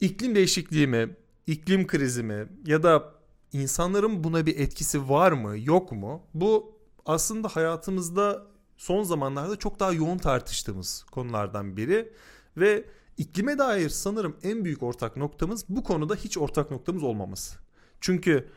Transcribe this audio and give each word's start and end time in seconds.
iklim 0.00 0.34
değişikliği 0.34 0.86
mi, 0.86 1.16
iklim 1.46 1.86
krizi 1.86 2.22
mi 2.22 2.48
ya 2.66 2.82
da 2.82 3.14
insanların 3.52 4.24
buna 4.24 4.46
bir 4.46 4.58
etkisi 4.58 5.08
var 5.08 5.32
mı, 5.32 5.58
yok 5.58 5.92
mu? 5.92 6.22
Bu 6.34 6.78
aslında 7.06 7.48
hayatımızda 7.48 8.46
son 8.76 9.02
zamanlarda 9.02 9.56
çok 9.56 9.80
daha 9.80 9.92
yoğun 9.92 10.18
tartıştığımız 10.18 11.02
konulardan 11.02 11.76
biri 11.76 12.12
ve 12.56 12.84
iklime 13.16 13.58
dair 13.58 13.88
sanırım 13.88 14.36
en 14.42 14.64
büyük 14.64 14.82
ortak 14.82 15.16
noktamız 15.16 15.64
bu 15.68 15.84
konuda 15.84 16.14
hiç 16.14 16.38
ortak 16.38 16.70
noktamız 16.70 17.02
olmaması. 17.02 17.58
Çünkü 18.00 18.48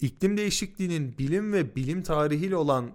iklim 0.00 0.36
değişikliğinin 0.36 1.18
bilim 1.18 1.52
ve 1.52 1.76
bilim 1.76 2.02
tarihiyle 2.02 2.56
olan 2.56 2.90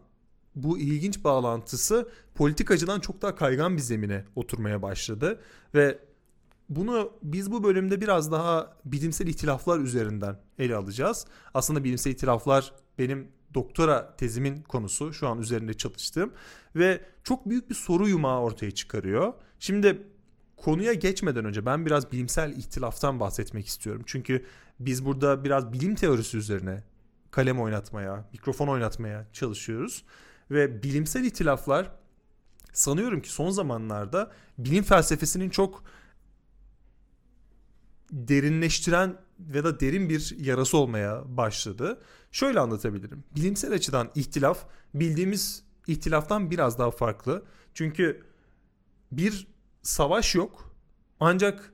bu 0.55 0.79
ilginç 0.79 1.23
bağlantısı 1.23 2.09
politik 2.35 2.71
açıdan 2.71 2.99
çok 2.99 3.21
daha 3.21 3.35
kaygan 3.35 3.77
bir 3.77 3.81
zemine 3.81 4.25
oturmaya 4.35 4.81
başladı 4.81 5.41
ve 5.75 5.99
bunu 6.69 7.11
biz 7.23 7.51
bu 7.51 7.63
bölümde 7.63 8.01
biraz 8.01 8.31
daha 8.31 8.77
bilimsel 8.85 9.27
itilaflar 9.27 9.79
üzerinden 9.79 10.39
ele 10.59 10.75
alacağız. 10.75 11.25
Aslında 11.53 11.83
bilimsel 11.83 12.11
itilaflar 12.11 12.73
benim 12.99 13.27
doktora 13.53 14.15
tezimin 14.15 14.61
konusu 14.61 15.13
şu 15.13 15.27
an 15.27 15.39
üzerinde 15.39 15.73
çalıştığım 15.73 16.33
ve 16.75 17.01
çok 17.23 17.49
büyük 17.49 17.69
bir 17.69 17.75
soru 17.75 18.07
yumağı 18.07 18.41
ortaya 18.41 18.71
çıkarıyor. 18.71 19.33
Şimdi 19.59 20.07
konuya 20.57 20.93
geçmeden 20.93 21.45
önce 21.45 21.65
ben 21.65 21.85
biraz 21.85 22.11
bilimsel 22.11 22.51
ihtilaftan 22.57 23.19
bahsetmek 23.19 23.67
istiyorum. 23.67 24.03
Çünkü 24.05 24.45
biz 24.79 25.05
burada 25.05 25.43
biraz 25.43 25.73
bilim 25.73 25.95
teorisi 25.95 26.37
üzerine 26.37 26.83
kalem 27.31 27.61
oynatmaya, 27.61 28.29
mikrofon 28.33 28.67
oynatmaya 28.67 29.27
çalışıyoruz. 29.33 30.03
Ve 30.51 30.83
bilimsel 30.83 31.23
ihtilaflar 31.23 31.91
sanıyorum 32.73 33.21
ki 33.21 33.29
son 33.29 33.49
zamanlarda 33.49 34.31
bilim 34.57 34.83
felsefesinin 34.83 35.49
çok 35.49 35.83
derinleştiren 38.11 39.17
ve 39.39 39.63
da 39.63 39.79
derin 39.79 40.09
bir 40.09 40.35
yarası 40.39 40.77
olmaya 40.77 41.37
başladı. 41.37 42.01
Şöyle 42.31 42.59
anlatabilirim. 42.59 43.23
Bilimsel 43.35 43.73
açıdan 43.73 44.11
ihtilaf 44.15 44.65
bildiğimiz 44.93 45.63
ihtilaftan 45.87 46.51
biraz 46.51 46.79
daha 46.79 46.91
farklı. 46.91 47.45
Çünkü 47.73 48.23
bir 49.11 49.47
savaş 49.81 50.35
yok 50.35 50.75
ancak 51.19 51.73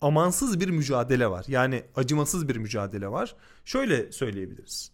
amansız 0.00 0.60
bir 0.60 0.68
mücadele 0.68 1.30
var. 1.30 1.44
Yani 1.48 1.84
acımasız 1.96 2.48
bir 2.48 2.56
mücadele 2.56 3.08
var. 3.08 3.36
Şöyle 3.64 4.12
söyleyebiliriz. 4.12 4.92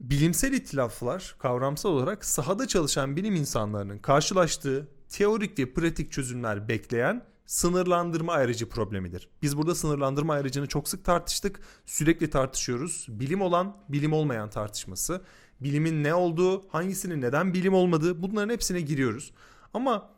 Bilimsel 0.00 0.52
ihtilaflar 0.52 1.36
kavramsal 1.38 1.90
olarak 1.90 2.24
sahada 2.24 2.68
çalışan 2.68 3.16
bilim 3.16 3.34
insanlarının 3.34 3.98
karşılaştığı 3.98 4.88
teorik 5.08 5.58
ve 5.58 5.72
pratik 5.72 6.12
çözümler 6.12 6.68
bekleyen 6.68 7.31
sınırlandırma 7.52 8.32
ayrıcı 8.32 8.68
problemidir. 8.68 9.28
Biz 9.42 9.56
burada 9.56 9.74
sınırlandırma 9.74 10.34
ayrıcını 10.34 10.66
çok 10.66 10.88
sık 10.88 11.04
tartıştık. 11.04 11.60
Sürekli 11.86 12.30
tartışıyoruz. 12.30 13.06
Bilim 13.08 13.40
olan, 13.40 13.76
bilim 13.88 14.12
olmayan 14.12 14.50
tartışması. 14.50 15.22
Bilimin 15.60 16.04
ne 16.04 16.14
olduğu, 16.14 16.68
hangisinin 16.68 17.20
neden 17.20 17.54
bilim 17.54 17.74
olmadığı 17.74 18.22
bunların 18.22 18.52
hepsine 18.52 18.80
giriyoruz. 18.80 19.32
Ama 19.74 20.10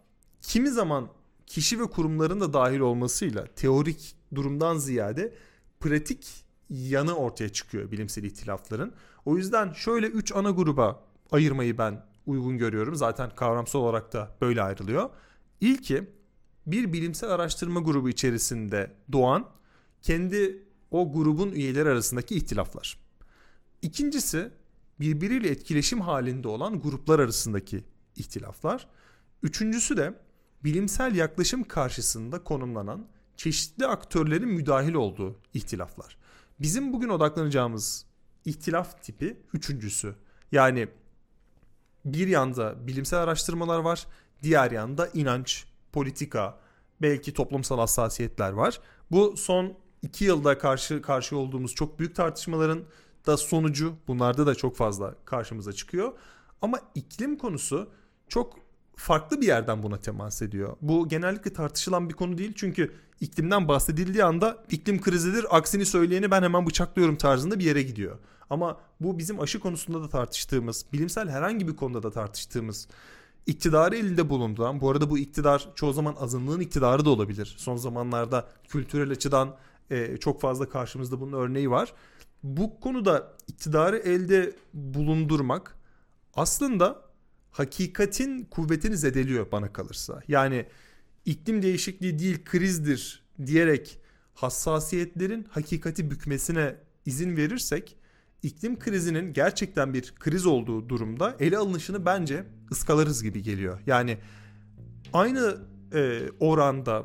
kimi 0.42 0.70
zaman 0.70 1.08
kişi 1.46 1.80
ve 1.80 1.84
kurumların 1.84 2.40
da 2.40 2.52
dahil 2.52 2.80
olmasıyla 2.80 3.46
teorik 3.46 4.16
durumdan 4.34 4.76
ziyade 4.76 5.34
pratik 5.80 6.44
yanı 6.70 7.14
ortaya 7.16 7.48
çıkıyor 7.48 7.90
bilimsel 7.90 8.24
ihtilafların. 8.24 8.92
O 9.24 9.36
yüzden 9.36 9.72
şöyle 9.72 10.06
üç 10.06 10.32
ana 10.32 10.50
gruba 10.50 11.02
ayırmayı 11.30 11.78
ben 11.78 12.06
uygun 12.26 12.58
görüyorum. 12.58 12.94
Zaten 12.94 13.30
kavramsal 13.30 13.80
olarak 13.80 14.12
da 14.12 14.36
böyle 14.40 14.62
ayrılıyor. 14.62 15.10
İlki 15.60 16.14
bir 16.66 16.92
bilimsel 16.92 17.30
araştırma 17.30 17.80
grubu 17.80 18.08
içerisinde 18.08 18.92
doğan 19.12 19.48
kendi 20.02 20.62
o 20.90 21.12
grubun 21.12 21.52
üyeleri 21.52 21.88
arasındaki 21.88 22.34
ihtilaflar. 22.34 22.98
İkincisi 23.82 24.50
birbiriyle 25.00 25.48
etkileşim 25.48 26.00
halinde 26.00 26.48
olan 26.48 26.80
gruplar 26.80 27.18
arasındaki 27.18 27.84
ihtilaflar. 28.16 28.88
Üçüncüsü 29.42 29.96
de 29.96 30.14
bilimsel 30.64 31.14
yaklaşım 31.14 31.64
karşısında 31.64 32.44
konumlanan 32.44 33.06
çeşitli 33.36 33.86
aktörlerin 33.86 34.48
müdahil 34.48 34.94
olduğu 34.94 35.36
ihtilaflar. 35.54 36.16
Bizim 36.60 36.92
bugün 36.92 37.08
odaklanacağımız 37.08 38.06
ihtilaf 38.44 39.02
tipi 39.02 39.36
üçüncüsü. 39.52 40.14
Yani 40.52 40.88
bir 42.04 42.28
yanda 42.28 42.86
bilimsel 42.86 43.20
araştırmalar 43.20 43.78
var, 43.78 44.06
diğer 44.42 44.70
yanda 44.70 45.06
inanç, 45.06 45.64
politika, 45.94 46.58
belki 47.02 47.34
toplumsal 47.34 47.78
hassasiyetler 47.78 48.52
var. 48.52 48.80
Bu 49.10 49.36
son 49.36 49.74
iki 50.02 50.24
yılda 50.24 50.58
karşı 50.58 51.02
karşı 51.02 51.36
olduğumuz 51.36 51.74
çok 51.74 51.98
büyük 51.98 52.16
tartışmaların 52.16 52.82
da 53.26 53.36
sonucu 53.36 53.94
bunlarda 54.08 54.46
da 54.46 54.54
çok 54.54 54.76
fazla 54.76 55.14
karşımıza 55.24 55.72
çıkıyor. 55.72 56.12
Ama 56.62 56.80
iklim 56.94 57.38
konusu 57.38 57.90
çok 58.28 58.54
farklı 58.96 59.40
bir 59.40 59.46
yerden 59.46 59.82
buna 59.82 59.96
temas 59.96 60.42
ediyor. 60.42 60.76
Bu 60.82 61.08
genellikle 61.08 61.52
tartışılan 61.52 62.08
bir 62.08 62.14
konu 62.14 62.38
değil 62.38 62.52
çünkü 62.56 62.94
iklimden 63.20 63.68
bahsedildiği 63.68 64.24
anda 64.24 64.64
iklim 64.70 65.00
krizidir 65.00 65.56
aksini 65.56 65.86
söyleyeni 65.86 66.30
ben 66.30 66.42
hemen 66.42 66.66
bıçaklıyorum 66.66 67.16
tarzında 67.16 67.58
bir 67.58 67.64
yere 67.64 67.82
gidiyor. 67.82 68.18
Ama 68.50 68.80
bu 69.00 69.18
bizim 69.18 69.40
aşı 69.40 69.60
konusunda 69.60 70.02
da 70.02 70.08
tartıştığımız, 70.08 70.86
bilimsel 70.92 71.28
herhangi 71.28 71.68
bir 71.68 71.76
konuda 71.76 72.02
da 72.02 72.10
tartıştığımız 72.10 72.88
iktidarı 73.46 73.96
elinde 73.96 74.30
bulunduran, 74.30 74.80
bu 74.80 74.90
arada 74.90 75.10
bu 75.10 75.18
iktidar 75.18 75.68
çoğu 75.74 75.92
zaman 75.92 76.16
azınlığın 76.20 76.60
iktidarı 76.60 77.04
da 77.04 77.10
olabilir. 77.10 77.54
Son 77.58 77.76
zamanlarda 77.76 78.48
kültürel 78.68 79.10
açıdan 79.10 79.56
e, 79.90 80.16
çok 80.16 80.40
fazla 80.40 80.68
karşımızda 80.68 81.20
bunun 81.20 81.32
örneği 81.32 81.70
var. 81.70 81.92
Bu 82.42 82.80
konuda 82.80 83.34
iktidarı 83.48 83.98
elde 83.98 84.52
bulundurmak 84.74 85.76
aslında 86.34 87.02
hakikatin 87.50 88.44
kuvvetini 88.44 88.96
zedeliyor 88.96 89.52
bana 89.52 89.72
kalırsa. 89.72 90.22
Yani 90.28 90.66
iklim 91.24 91.62
değişikliği 91.62 92.18
değil 92.18 92.44
krizdir 92.44 93.24
diyerek 93.46 94.00
hassasiyetlerin 94.34 95.46
hakikati 95.50 96.10
bükmesine 96.10 96.76
izin 97.06 97.36
verirsek 97.36 97.96
iklim 98.44 98.78
krizinin 98.78 99.32
gerçekten 99.32 99.94
bir 99.94 100.14
kriz 100.14 100.46
olduğu 100.46 100.88
durumda 100.88 101.36
ele 101.40 101.58
alınışını 101.58 102.06
bence 102.06 102.44
ıskalarız 102.72 103.22
gibi 103.22 103.42
geliyor. 103.42 103.78
Yani 103.86 104.18
aynı 105.12 105.56
e, 105.94 106.22
oranda 106.40 107.02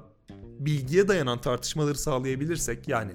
bilgiye 0.60 1.08
dayanan 1.08 1.42
tartışmaları 1.42 1.98
sağlayabilirsek 1.98 2.88
yani 2.88 3.12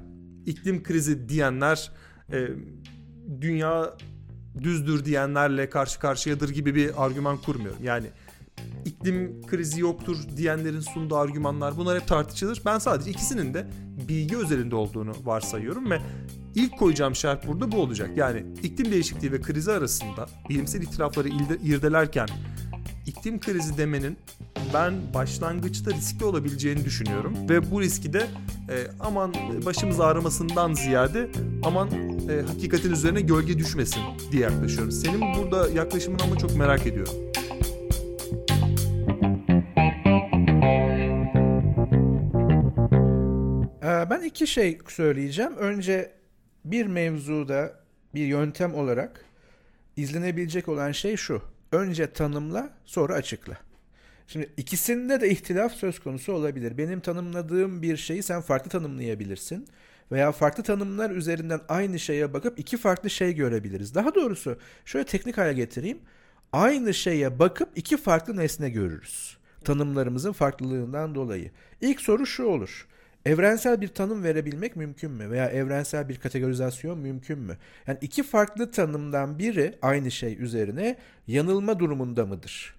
iklim 0.46 0.82
krizi 0.82 1.28
diyenler 1.28 1.92
e, 2.32 2.48
dünya 3.40 3.96
düzdür 4.62 5.04
diyenlerle 5.04 5.70
karşı 5.70 6.00
karşıyadır 6.00 6.48
gibi 6.48 6.74
bir 6.74 7.04
argüman 7.04 7.36
kurmuyorum. 7.36 7.82
Yani 7.82 8.06
iklim 8.84 9.42
krizi 9.47 9.81
yoktur 9.81 10.16
diyenlerin 10.37 10.81
sunduğu 10.81 11.16
argümanlar 11.16 11.76
bunlar 11.76 12.00
hep 12.00 12.09
tartışılır. 12.09 12.62
Ben 12.66 12.78
sadece 12.78 13.10
ikisinin 13.10 13.54
de 13.54 13.66
bilgi 14.09 14.37
özelinde 14.37 14.76
olduğunu 14.76 15.12
varsayıyorum 15.25 15.91
ve 15.91 16.00
ilk 16.54 16.78
koyacağım 16.78 17.15
şart 17.15 17.47
burada 17.47 17.72
bu 17.72 17.76
olacak. 17.76 18.10
Yani 18.16 18.44
iklim 18.62 18.92
değişikliği 18.92 19.32
ve 19.32 19.41
krizi 19.41 19.72
arasında 19.72 20.26
bilimsel 20.48 20.82
itirafları 20.82 21.28
irdelerken 21.62 22.28
iklim 23.06 23.41
krizi 23.41 23.78
demenin 23.78 24.19
ben 24.75 24.94
başlangıçta 25.15 25.91
riskli 25.91 26.25
olabileceğini 26.25 26.84
düşünüyorum 26.84 27.48
ve 27.48 27.71
bu 27.71 27.81
riski 27.81 28.12
de 28.12 28.26
e, 28.69 28.75
aman 29.00 29.34
başımız 29.66 30.00
ağrımasından 30.00 30.72
ziyade 30.72 31.31
aman 31.62 31.88
e, 32.28 32.42
hakikatin 32.47 32.92
üzerine 32.92 33.21
gölge 33.21 33.59
düşmesin 33.59 34.03
diye 34.32 34.42
yaklaşıyorum. 34.42 34.91
Senin 34.92 35.21
burada 35.21 35.69
yaklaşımını 35.69 36.22
ama 36.22 36.36
çok 36.36 36.56
merak 36.56 36.86
ediyorum. 36.86 37.15
Ben 44.10 44.22
iki 44.22 44.47
şey 44.47 44.78
söyleyeceğim. 44.89 45.56
Önce 45.56 46.12
bir 46.65 46.86
mevzuda 46.86 47.80
bir 48.15 48.27
yöntem 48.27 48.74
olarak 48.74 49.24
izlenebilecek 49.97 50.68
olan 50.68 50.92
şey 50.92 51.16
şu. 51.16 51.42
Önce 51.72 52.12
tanımla, 52.12 52.71
sonra 52.84 53.15
açıkla. 53.15 53.59
Şimdi 54.27 54.51
ikisinde 54.56 55.21
de 55.21 55.30
ihtilaf 55.30 55.72
söz 55.72 55.98
konusu 55.98 56.33
olabilir. 56.33 56.78
Benim 56.78 57.01
tanımladığım 57.01 57.83
bir 57.83 57.97
şeyi 57.97 58.22
sen 58.22 58.41
farklı 58.41 58.71
tanımlayabilirsin 58.71 59.68
veya 60.12 60.33
farklı 60.33 60.62
tanımlar 60.62 61.10
üzerinden 61.10 61.60
aynı 61.68 61.98
şeye 61.98 62.33
bakıp 62.33 62.59
iki 62.59 62.77
farklı 62.77 63.10
şey 63.10 63.34
görebiliriz. 63.34 63.95
Daha 63.95 64.15
doğrusu 64.15 64.59
şöyle 64.84 65.06
teknik 65.06 65.39
hale 65.39 65.53
getireyim. 65.53 65.98
Aynı 66.53 66.95
şeye 66.95 67.39
bakıp 67.39 67.68
iki 67.77 67.97
farklı 67.97 68.36
nesne 68.36 68.71
görürüz. 68.71 69.36
Tanımlarımızın 69.65 70.33
farklılığından 70.33 71.15
dolayı. 71.15 71.51
İlk 71.80 72.01
soru 72.01 72.27
şu 72.27 72.45
olur. 72.45 72.86
Evrensel 73.26 73.80
bir 73.80 73.88
tanım 73.88 74.24
verebilmek 74.24 74.76
mümkün 74.76 75.10
mü? 75.10 75.30
Veya 75.30 75.47
evrensel 75.47 76.09
bir 76.09 76.16
kategorizasyon 76.16 76.98
mümkün 76.98 77.38
mü? 77.38 77.59
Yani 77.86 77.98
iki 78.00 78.22
farklı 78.22 78.71
tanımdan 78.71 79.38
biri 79.38 79.78
aynı 79.82 80.10
şey 80.10 80.42
üzerine 80.42 80.97
yanılma 81.26 81.78
durumunda 81.78 82.26
mıdır? 82.26 82.74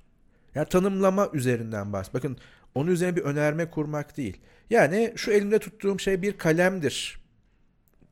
Yani 0.56 0.70
tanımlama 0.70 1.30
üzerinden 1.34 1.94
bahs. 1.94 2.14
Bakın 2.14 2.38
onun 2.76 2.92
üzerine 2.92 3.16
bir 3.16 3.22
önerme 3.22 3.70
kurmak 3.70 4.18
değil. 4.18 4.38
Yani 4.70 5.14
şu 5.16 5.32
elimde 5.32 5.60
tuttuğum 5.60 6.00
şey 6.00 6.22
bir 6.22 6.38
kalemdir. 6.38 7.20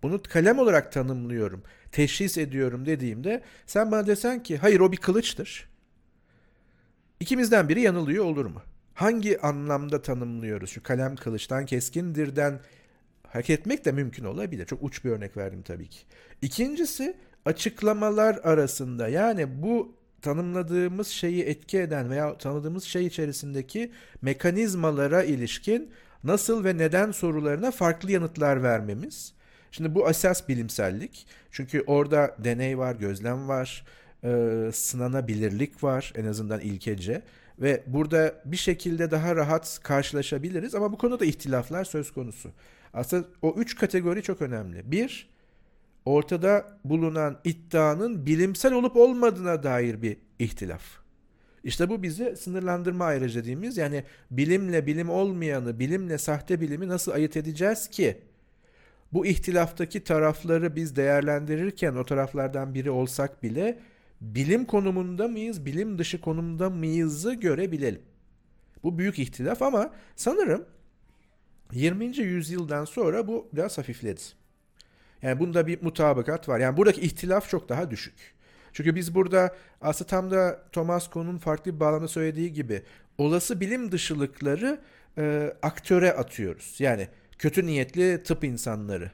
Bunu 0.03 0.21
kalem 0.23 0.59
olarak 0.59 0.91
tanımlıyorum, 0.91 1.63
teşhis 1.91 2.37
ediyorum 2.37 2.85
dediğimde 2.85 3.43
sen 3.65 3.91
bana 3.91 4.07
desen 4.07 4.43
ki 4.43 4.57
hayır 4.57 4.79
o 4.79 4.91
bir 4.91 4.97
kılıçtır. 4.97 5.69
İkimizden 7.19 7.69
biri 7.69 7.81
yanılıyor 7.81 8.25
olur 8.25 8.45
mu? 8.45 8.61
Hangi 8.93 9.41
anlamda 9.41 10.01
tanımlıyoruz? 10.01 10.69
Şu 10.69 10.83
kalem 10.83 11.15
kılıçtan 11.15 11.65
keskindirden 11.65 12.59
hareket 13.27 13.59
etmek 13.59 13.85
de 13.85 13.91
mümkün 13.91 14.23
olabilir. 14.23 14.65
Çok 14.65 14.83
uç 14.83 15.05
bir 15.05 15.09
örnek 15.09 15.37
verdim 15.37 15.61
tabii 15.61 15.87
ki. 15.87 15.99
İkincisi 16.41 17.17
açıklamalar 17.45 18.39
arasında 18.43 19.07
yani 19.07 19.61
bu 19.63 19.95
tanımladığımız 20.21 21.07
şeyi 21.07 21.43
etki 21.43 21.79
eden 21.79 22.09
veya 22.09 22.37
tanıdığımız 22.37 22.83
şey 22.83 23.05
içerisindeki 23.05 23.91
mekanizmalara 24.21 25.23
ilişkin 25.23 25.89
nasıl 26.23 26.63
ve 26.63 26.77
neden 26.77 27.11
sorularına 27.11 27.71
farklı 27.71 28.11
yanıtlar 28.11 28.63
vermemiz. 28.63 29.33
Şimdi 29.71 29.95
bu 29.95 30.09
esas 30.09 30.49
bilimsellik. 30.49 31.27
Çünkü 31.51 31.83
orada 31.87 32.35
deney 32.43 32.77
var, 32.77 32.95
gözlem 32.95 33.47
var, 33.47 33.85
e, 34.23 34.69
sınanabilirlik 34.73 35.83
var 35.83 36.13
en 36.15 36.25
azından 36.25 36.59
ilkece. 36.59 37.21
Ve 37.59 37.83
burada 37.87 38.41
bir 38.45 38.57
şekilde 38.57 39.11
daha 39.11 39.35
rahat 39.35 39.79
karşılaşabiliriz 39.83 40.75
ama 40.75 40.91
bu 40.91 40.97
konuda 40.97 41.19
da 41.19 41.25
ihtilaflar 41.25 41.83
söz 41.83 42.11
konusu. 42.11 42.49
Aslında 42.93 43.27
o 43.41 43.55
üç 43.57 43.75
kategori 43.75 44.23
çok 44.23 44.41
önemli. 44.41 44.91
Bir, 44.91 45.29
ortada 46.05 46.79
bulunan 46.85 47.39
iddianın 47.43 48.25
bilimsel 48.25 48.73
olup 48.73 48.95
olmadığına 48.95 49.63
dair 49.63 50.01
bir 50.01 50.17
ihtilaf. 50.39 50.83
İşte 51.63 51.89
bu 51.89 52.03
bize 52.03 52.35
sınırlandırma 52.35 53.05
ayrıca 53.05 53.41
dediğimiz 53.41 53.77
yani 53.77 54.03
bilimle 54.31 54.85
bilim 54.85 55.09
olmayanı, 55.09 55.79
bilimle 55.79 56.17
sahte 56.17 56.61
bilimi 56.61 56.87
nasıl 56.87 57.11
ayırt 57.11 57.37
edeceğiz 57.37 57.87
ki? 57.87 58.17
Bu 59.13 59.25
ihtilaftaki 59.25 60.03
tarafları 60.03 60.75
biz 60.75 60.95
değerlendirirken 60.95 61.95
o 61.95 62.05
taraflardan 62.05 62.73
biri 62.73 62.91
olsak 62.91 63.43
bile 63.43 63.79
bilim 64.23 64.65
konumunda 64.65 65.27
mıyız, 65.27 65.65
bilim 65.65 65.97
dışı 65.97 66.21
konumda 66.21 66.69
mıyızı 66.69 67.33
görebilelim. 67.33 68.01
Bu 68.83 68.97
büyük 68.97 69.19
ihtilaf 69.19 69.61
ama 69.61 69.93
sanırım 70.15 70.65
20. 71.71 72.17
yüzyıldan 72.17 72.85
sonra 72.85 73.27
bu 73.27 73.49
biraz 73.53 73.77
hafifledi. 73.77 74.21
Yani 75.21 75.39
bunda 75.39 75.67
bir 75.67 75.81
mutabakat 75.81 76.49
var. 76.49 76.59
Yani 76.59 76.77
buradaki 76.77 77.01
ihtilaf 77.01 77.49
çok 77.49 77.69
daha 77.69 77.91
düşük. 77.91 78.33
Çünkü 78.73 78.95
biz 78.95 79.15
burada 79.15 79.55
aslında 79.81 80.09
tam 80.09 80.31
da 80.31 80.63
Thomas 80.71 81.09
Kuhn'un 81.09 81.37
farklı 81.37 81.75
bir 81.75 81.79
bağlamda 81.79 82.07
söylediği 82.07 82.53
gibi 82.53 82.83
olası 83.17 83.59
bilim 83.59 83.91
dışılıkları 83.91 84.81
e, 85.17 85.53
aktöre 85.61 86.13
atıyoruz. 86.13 86.75
Yani 86.79 87.07
kötü 87.39 87.65
niyetli 87.65 88.23
tıp 88.23 88.43
insanları, 88.43 89.11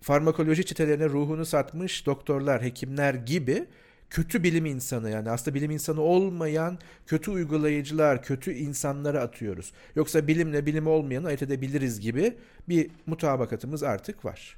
farmakoloji 0.00 0.64
çetelerine 0.64 1.08
ruhunu 1.08 1.46
satmış 1.46 2.06
doktorlar, 2.06 2.62
hekimler 2.62 3.14
gibi 3.14 3.66
kötü 4.10 4.42
bilim 4.42 4.66
insanı 4.66 5.10
yani 5.10 5.30
aslında 5.30 5.54
bilim 5.54 5.70
insanı 5.70 6.00
olmayan 6.00 6.78
kötü 7.06 7.30
uygulayıcılar, 7.30 8.22
kötü 8.22 8.52
insanları 8.52 9.20
atıyoruz. 9.20 9.72
Yoksa 9.94 10.26
bilimle 10.26 10.66
bilim 10.66 10.86
olmayanı 10.86 11.26
ayırt 11.26 11.42
edebiliriz 11.42 12.00
gibi 12.00 12.36
bir 12.68 12.90
mutabakatımız 13.06 13.82
artık 13.82 14.24
var. 14.24 14.56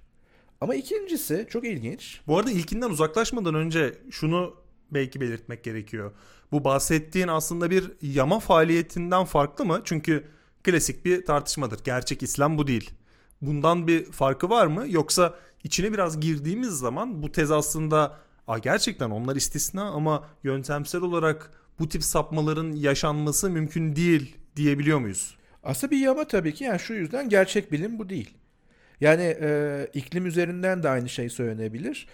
Ama 0.60 0.74
ikincisi 0.74 1.46
çok 1.50 1.64
ilginç. 1.64 2.20
Bu 2.26 2.38
arada 2.38 2.50
ilkinden 2.50 2.90
uzaklaşmadan 2.90 3.54
önce 3.54 3.94
şunu 4.10 4.56
belki 4.90 5.20
belirtmek 5.20 5.64
gerekiyor. 5.64 6.12
Bu 6.52 6.64
bahsettiğin 6.64 7.28
aslında 7.28 7.70
bir 7.70 7.92
yama 8.02 8.40
faaliyetinden 8.40 9.24
farklı 9.24 9.64
mı? 9.64 9.80
Çünkü 9.84 10.24
klasik 10.64 11.04
bir 11.04 11.24
tartışmadır. 11.24 11.84
Gerçek 11.84 12.22
İslam 12.22 12.58
bu 12.58 12.66
değil. 12.66 12.90
Bundan 13.42 13.86
bir 13.86 14.04
farkı 14.04 14.50
var 14.50 14.66
mı? 14.66 14.84
Yoksa 14.88 15.34
içine 15.64 15.92
biraz 15.92 16.20
girdiğimiz 16.20 16.70
zaman 16.70 17.22
bu 17.22 17.32
tez 17.32 17.50
aslında 17.50 18.18
A, 18.46 18.58
gerçekten 18.58 19.10
onlar 19.10 19.36
istisna 19.36 19.90
ama 19.90 20.28
yöntemsel 20.44 21.00
olarak 21.02 21.50
bu 21.78 21.88
tip 21.88 22.04
sapmaların 22.04 22.72
yaşanması 22.72 23.50
mümkün 23.50 23.96
değil 23.96 24.36
diyebiliyor 24.56 24.98
muyuz? 24.98 25.36
Aslında 25.62 25.90
bir 25.90 25.98
yama 25.98 26.26
tabii 26.26 26.54
ki 26.54 26.64
yani 26.64 26.78
şu 26.78 26.94
yüzden 26.94 27.28
gerçek 27.28 27.72
bilim 27.72 27.98
bu 27.98 28.08
değil. 28.08 28.34
Yani 29.00 29.36
e, 29.40 29.86
iklim 29.94 30.26
üzerinden 30.26 30.82
de 30.82 30.88
aynı 30.88 31.08
şey 31.08 31.28
söylenebilir. 31.28 32.06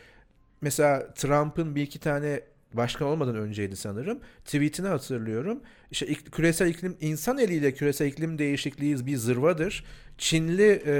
Mesela 0.60 1.14
Trump'ın 1.14 1.74
bir 1.74 1.82
iki 1.82 1.98
tane 1.98 2.40
başkan 2.74 3.08
olmadan 3.08 3.36
önceydi 3.36 3.76
sanırım. 3.76 4.18
Tweetini 4.44 4.88
hatırlıyorum. 4.88 5.60
İşte 5.90 6.14
küresel 6.14 6.68
iklim 6.68 6.96
insan 7.00 7.38
eliyle 7.38 7.74
küresel 7.74 8.06
iklim 8.06 8.38
değişikliği 8.38 9.06
bir 9.06 9.16
zırvadır. 9.16 9.84
Çinli 10.18 10.82
e, 10.86 10.94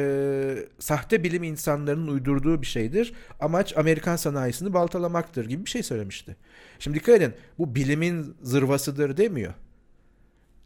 sahte 0.79 1.25
bilim 1.25 1.43
insanlarının 1.43 2.09
uydurduğu 2.09 2.63
bir 2.63 2.67
şeydir. 2.67 3.13
Amaç 3.41 3.77
Amerikan 3.77 4.17
sanayisini 4.17 4.73
baltalamaktır 4.73 5.47
gibi 5.49 5.65
bir 5.65 5.71
şey 5.71 5.83
söylemişti. 5.83 6.37
Şimdi 6.79 6.99
dikkat 6.99 7.17
edin 7.17 7.33
bu 7.59 7.75
bilimin 7.75 8.37
zırvasıdır 8.43 9.17
demiyor. 9.17 9.55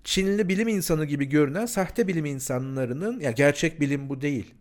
Çinli 0.04 0.48
bilim 0.48 0.68
insanı 0.68 1.04
gibi 1.04 1.24
görünen 1.24 1.66
sahte 1.66 2.08
bilim 2.08 2.24
insanlarının 2.24 3.20
yani 3.20 3.34
gerçek 3.34 3.80
bilim 3.80 4.08
bu 4.08 4.20
değil. 4.20 4.54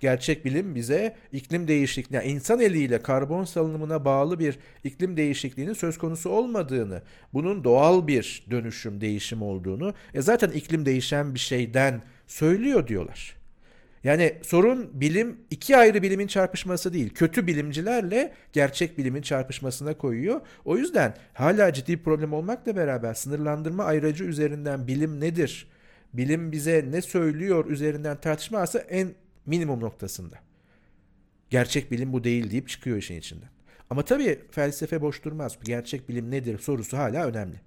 Gerçek 0.00 0.44
bilim 0.44 0.74
bize 0.74 1.16
iklim 1.32 1.68
değişikliği, 1.68 2.16
yani 2.16 2.26
insan 2.28 2.60
eliyle 2.60 3.02
karbon 3.02 3.44
salınımına 3.44 4.04
bağlı 4.04 4.38
bir 4.38 4.58
iklim 4.84 5.16
değişikliğinin 5.16 5.72
söz 5.72 5.98
konusu 5.98 6.30
olmadığını, 6.30 7.02
bunun 7.34 7.64
doğal 7.64 8.06
bir 8.06 8.46
dönüşüm, 8.50 9.00
değişim 9.00 9.42
olduğunu, 9.42 9.94
e 10.14 10.22
zaten 10.22 10.50
iklim 10.50 10.86
değişen 10.86 11.34
bir 11.34 11.38
şeyden 11.38 12.02
söylüyor 12.26 12.86
diyorlar. 12.86 13.38
Yani 14.04 14.34
sorun 14.42 15.00
bilim 15.00 15.36
iki 15.50 15.76
ayrı 15.76 16.02
bilimin 16.02 16.26
çarpışması 16.26 16.92
değil. 16.92 17.10
Kötü 17.14 17.46
bilimcilerle 17.46 18.32
gerçek 18.52 18.98
bilimin 18.98 19.22
çarpışmasına 19.22 19.94
koyuyor. 19.94 20.40
O 20.64 20.76
yüzden 20.76 21.14
hala 21.34 21.72
ciddi 21.72 21.98
bir 21.98 22.02
problem 22.02 22.32
olmakla 22.32 22.76
beraber 22.76 23.14
sınırlandırma 23.14 23.84
ayracı 23.84 24.24
üzerinden 24.24 24.86
bilim 24.86 25.20
nedir? 25.20 25.66
Bilim 26.14 26.52
bize 26.52 26.84
ne 26.90 27.02
söylüyor 27.02 27.66
üzerinden 27.70 28.16
tartışma 28.16 28.58
aslında 28.58 28.84
en 28.84 29.08
minimum 29.48 29.80
noktasında. 29.80 30.38
Gerçek 31.50 31.90
bilim 31.90 32.12
bu 32.12 32.24
değil 32.24 32.50
deyip 32.50 32.68
çıkıyor 32.68 32.96
işin 32.96 33.16
içinden. 33.16 33.48
Ama 33.90 34.04
tabii 34.04 34.40
felsefe 34.50 35.02
boş 35.02 35.24
durmaz. 35.24 35.58
Gerçek 35.64 36.08
bilim 36.08 36.30
nedir 36.30 36.58
sorusu 36.58 36.98
hala 36.98 37.26
önemli. 37.26 37.60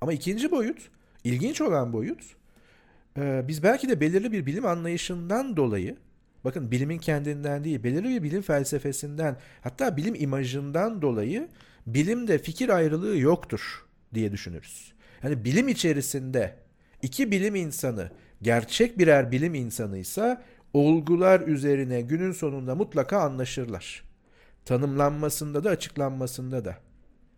Ama 0.00 0.12
ikinci 0.12 0.50
boyut, 0.50 0.90
ilginç 1.24 1.60
olan 1.60 1.92
boyut, 1.92 2.36
e, 3.18 3.44
biz 3.48 3.62
belki 3.62 3.88
de 3.88 4.00
belirli 4.00 4.32
bir 4.32 4.46
bilim 4.46 4.66
anlayışından 4.66 5.56
dolayı, 5.56 5.96
bakın 6.44 6.70
bilimin 6.70 6.98
kendinden 6.98 7.64
değil, 7.64 7.82
belirli 7.82 8.08
bir 8.08 8.22
bilim 8.22 8.42
felsefesinden, 8.42 9.36
hatta 9.60 9.96
bilim 9.96 10.14
imajından 10.14 11.02
dolayı 11.02 11.48
bilimde 11.86 12.38
fikir 12.38 12.68
ayrılığı 12.68 13.18
yoktur 13.18 13.86
diye 14.14 14.32
düşünürüz. 14.32 14.92
Yani 15.22 15.44
bilim 15.44 15.68
içerisinde 15.68 16.56
iki 17.02 17.30
bilim 17.30 17.54
insanı 17.54 18.10
gerçek 18.42 18.98
birer 18.98 19.32
bilim 19.32 19.54
insanıysa 19.54 20.42
olgular 20.72 21.40
üzerine 21.40 22.00
günün 22.00 22.32
sonunda 22.32 22.74
mutlaka 22.74 23.18
anlaşırlar. 23.18 24.04
Tanımlanmasında 24.64 25.64
da 25.64 25.70
açıklanmasında 25.70 26.64
da. 26.64 26.76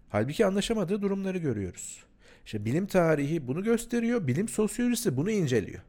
Halbuki 0.08 0.46
anlaşamadığı 0.46 1.02
durumları 1.02 1.38
görüyoruz. 1.38 2.04
İşte 2.46 2.64
bilim 2.64 2.86
tarihi 2.86 3.48
bunu 3.48 3.62
gösteriyor, 3.62 4.26
bilim 4.26 4.48
sosyolojisi 4.48 5.16
bunu 5.16 5.30
inceliyor. 5.30 5.82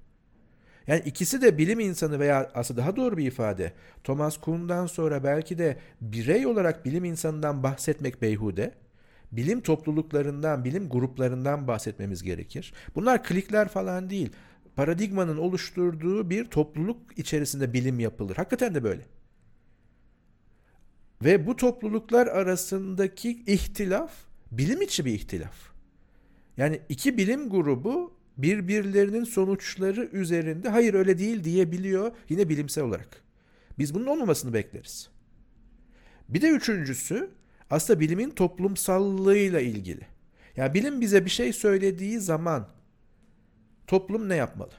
Yani 0.87 1.01
ikisi 1.05 1.41
de 1.41 1.57
bilim 1.57 1.79
insanı 1.79 2.19
veya 2.19 2.51
aslında 2.53 2.81
daha 2.81 2.95
doğru 2.95 3.17
bir 3.17 3.25
ifade 3.25 3.73
Thomas 4.03 4.37
Kuhn'dan 4.37 4.85
sonra 4.85 5.23
belki 5.23 5.57
de 5.57 5.77
birey 6.01 6.47
olarak 6.47 6.85
bilim 6.85 7.05
insanından 7.05 7.63
bahsetmek 7.63 8.21
beyhude. 8.21 8.73
Bilim 9.31 9.61
topluluklarından, 9.61 10.65
bilim 10.65 10.89
gruplarından 10.89 11.67
bahsetmemiz 11.67 12.23
gerekir. 12.23 12.73
Bunlar 12.95 13.23
klikler 13.23 13.67
falan 13.67 14.09
değil 14.09 14.31
paradigmanın 14.77 15.37
oluşturduğu 15.37 16.29
bir 16.29 16.45
topluluk 16.45 17.17
içerisinde 17.19 17.73
bilim 17.73 17.99
yapılır. 17.99 18.35
Hakikaten 18.35 18.75
de 18.75 18.83
böyle. 18.83 19.05
Ve 21.23 21.47
bu 21.47 21.55
topluluklar 21.55 22.27
arasındaki 22.27 23.43
ihtilaf 23.47 24.11
bilim 24.51 24.81
içi 24.81 25.05
bir 25.05 25.13
ihtilaf. 25.13 25.55
Yani 26.57 26.79
iki 26.89 27.17
bilim 27.17 27.49
grubu 27.49 28.13
birbirlerinin 28.37 29.23
sonuçları 29.23 30.05
üzerinde 30.05 30.69
hayır 30.69 30.93
öyle 30.93 31.17
değil 31.17 31.43
diyebiliyor 31.43 32.11
yine 32.29 32.49
bilimsel 32.49 32.83
olarak. 32.83 33.21
Biz 33.79 33.95
bunun 33.95 34.05
olmamasını 34.05 34.53
bekleriz. 34.53 35.09
Bir 36.29 36.41
de 36.41 36.49
üçüncüsü 36.49 37.29
aslında 37.69 37.99
bilimin 37.99 38.29
toplumsallığıyla 38.29 39.59
ilgili. 39.59 40.07
Yani 40.55 40.73
bilim 40.73 41.01
bize 41.01 41.25
bir 41.25 41.29
şey 41.29 41.53
söylediği 41.53 42.19
zaman 42.19 42.76
toplum 43.87 44.29
ne 44.29 44.35
yapmalı? 44.35 44.71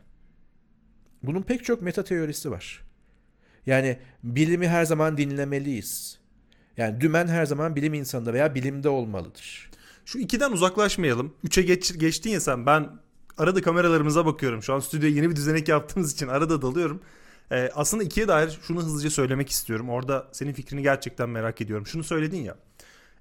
Bunun 1.22 1.42
pek 1.42 1.64
çok 1.64 1.82
meta 1.82 2.04
teorisi 2.04 2.50
var. 2.50 2.82
Yani 3.66 3.98
bilimi 4.22 4.68
her 4.68 4.84
zaman 4.84 5.16
dinlemeliyiz. 5.16 6.18
Yani 6.76 7.00
dümen 7.00 7.26
her 7.26 7.46
zaman 7.46 7.76
bilim 7.76 7.94
insanında 7.94 8.32
veya 8.34 8.54
bilimde 8.54 8.88
olmalıdır. 8.88 9.70
Şu 10.04 10.18
ikiden 10.18 10.52
uzaklaşmayalım. 10.52 11.34
Üçe 11.44 11.62
geç, 11.62 11.98
geçtin 11.98 12.30
ya 12.30 12.40
sen 12.40 12.66
ben 12.66 12.90
arada 13.38 13.62
kameralarımıza 13.62 14.26
bakıyorum. 14.26 14.62
Şu 14.62 14.74
an 14.74 14.80
stüdyoya 14.80 15.14
yeni 15.14 15.30
bir 15.30 15.36
düzenek 15.36 15.68
yaptığımız 15.68 16.12
için 16.12 16.28
arada 16.28 16.62
dalıyorum. 16.62 17.02
Ee, 17.52 17.70
aslında 17.74 18.02
ikiye 18.02 18.28
dair 18.28 18.58
şunu 18.62 18.82
hızlıca 18.82 19.10
söylemek 19.10 19.50
istiyorum. 19.50 19.88
Orada 19.88 20.28
senin 20.32 20.52
fikrini 20.52 20.82
gerçekten 20.82 21.28
merak 21.28 21.60
ediyorum. 21.60 21.86
Şunu 21.86 22.04
söyledin 22.04 22.42
ya. 22.42 22.56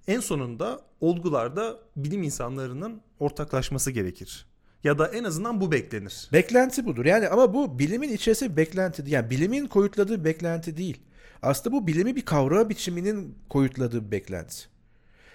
En 0.08 0.20
sonunda 0.20 0.82
olgularda 1.02 1.80
bilim 1.96 2.24
insanlarının 2.24 3.02
ortaklaşması 3.20 3.92
gerekir. 3.92 4.46
Ya 4.88 5.00
da 5.00 5.08
en 5.08 5.24
azından 5.24 5.62
bu 5.62 5.72
beklenir. 5.72 6.30
Beklenti 6.34 6.86
budur. 6.86 7.06
Yani 7.06 7.28
ama 7.28 7.54
bu 7.54 7.80
bilimin 7.80 8.10
içerisi 8.10 8.52
bir 8.52 8.58
beklenti. 8.58 9.04
Yani 9.08 9.30
bilimin 9.30 9.68
koyutladığı 9.68 10.26
beklenti 10.26 10.78
değil. 10.78 11.02
Aslında 11.42 11.76
bu 11.76 11.88
bilimi 11.88 12.16
bir 12.16 12.26
kavrama 12.26 12.70
biçiminin 12.70 13.36
koyutladığı 13.50 14.06
bir 14.06 14.12
beklenti. 14.12 14.56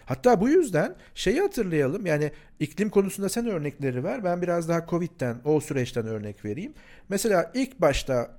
Hatta 0.07 0.41
bu 0.41 0.49
yüzden 0.49 0.95
şeyi 1.15 1.41
hatırlayalım. 1.41 2.07
Yani 2.07 2.33
iklim 2.61 2.91
konusunda 2.91 3.29
sen 3.29 3.47
örnekleri 3.47 4.05
ver. 4.05 4.25
Ben 4.25 4.43
biraz 4.43 4.69
daha 4.69 4.87
Covid'den, 4.87 5.37
o 5.45 5.61
süreçten 5.61 6.07
örnek 6.07 6.45
vereyim. 6.45 6.75
Mesela 7.09 7.51
ilk 7.55 7.81
başta 7.81 8.39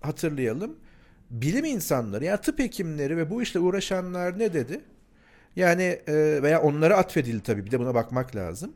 hatırlayalım. 0.00 0.76
Bilim 1.30 1.64
insanları 1.64 2.24
yani 2.24 2.40
tıp 2.40 2.58
hekimleri 2.58 3.16
ve 3.16 3.30
bu 3.30 3.42
işle 3.42 3.60
uğraşanlar 3.60 4.38
ne 4.38 4.52
dedi? 4.52 4.80
Yani 5.56 5.82
e, 6.06 6.42
veya 6.42 6.62
onlara 6.62 6.96
atfedildi 6.96 7.42
tabii 7.42 7.66
bir 7.66 7.70
de 7.70 7.80
buna 7.80 7.94
bakmak 7.94 8.36
lazım. 8.36 8.74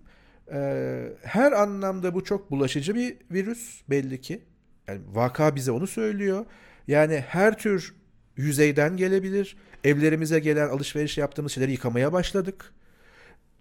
E, 0.52 1.12
her 1.22 1.52
anlamda 1.52 2.14
bu 2.14 2.24
çok 2.24 2.50
bulaşıcı 2.50 2.94
bir 2.94 3.16
virüs 3.30 3.80
belli 3.90 4.20
ki. 4.20 4.42
Yani 4.88 5.00
vaka 5.12 5.56
bize 5.56 5.72
onu 5.72 5.86
söylüyor. 5.86 6.46
Yani 6.88 7.24
her 7.28 7.58
tür 7.58 7.94
yüzeyden 8.36 8.96
gelebilir. 8.96 9.56
Evlerimize 9.84 10.38
gelen 10.38 10.68
alışveriş 10.68 11.18
yaptığımız 11.18 11.52
şeyleri 11.52 11.72
yıkamaya 11.72 12.12
başladık. 12.12 12.72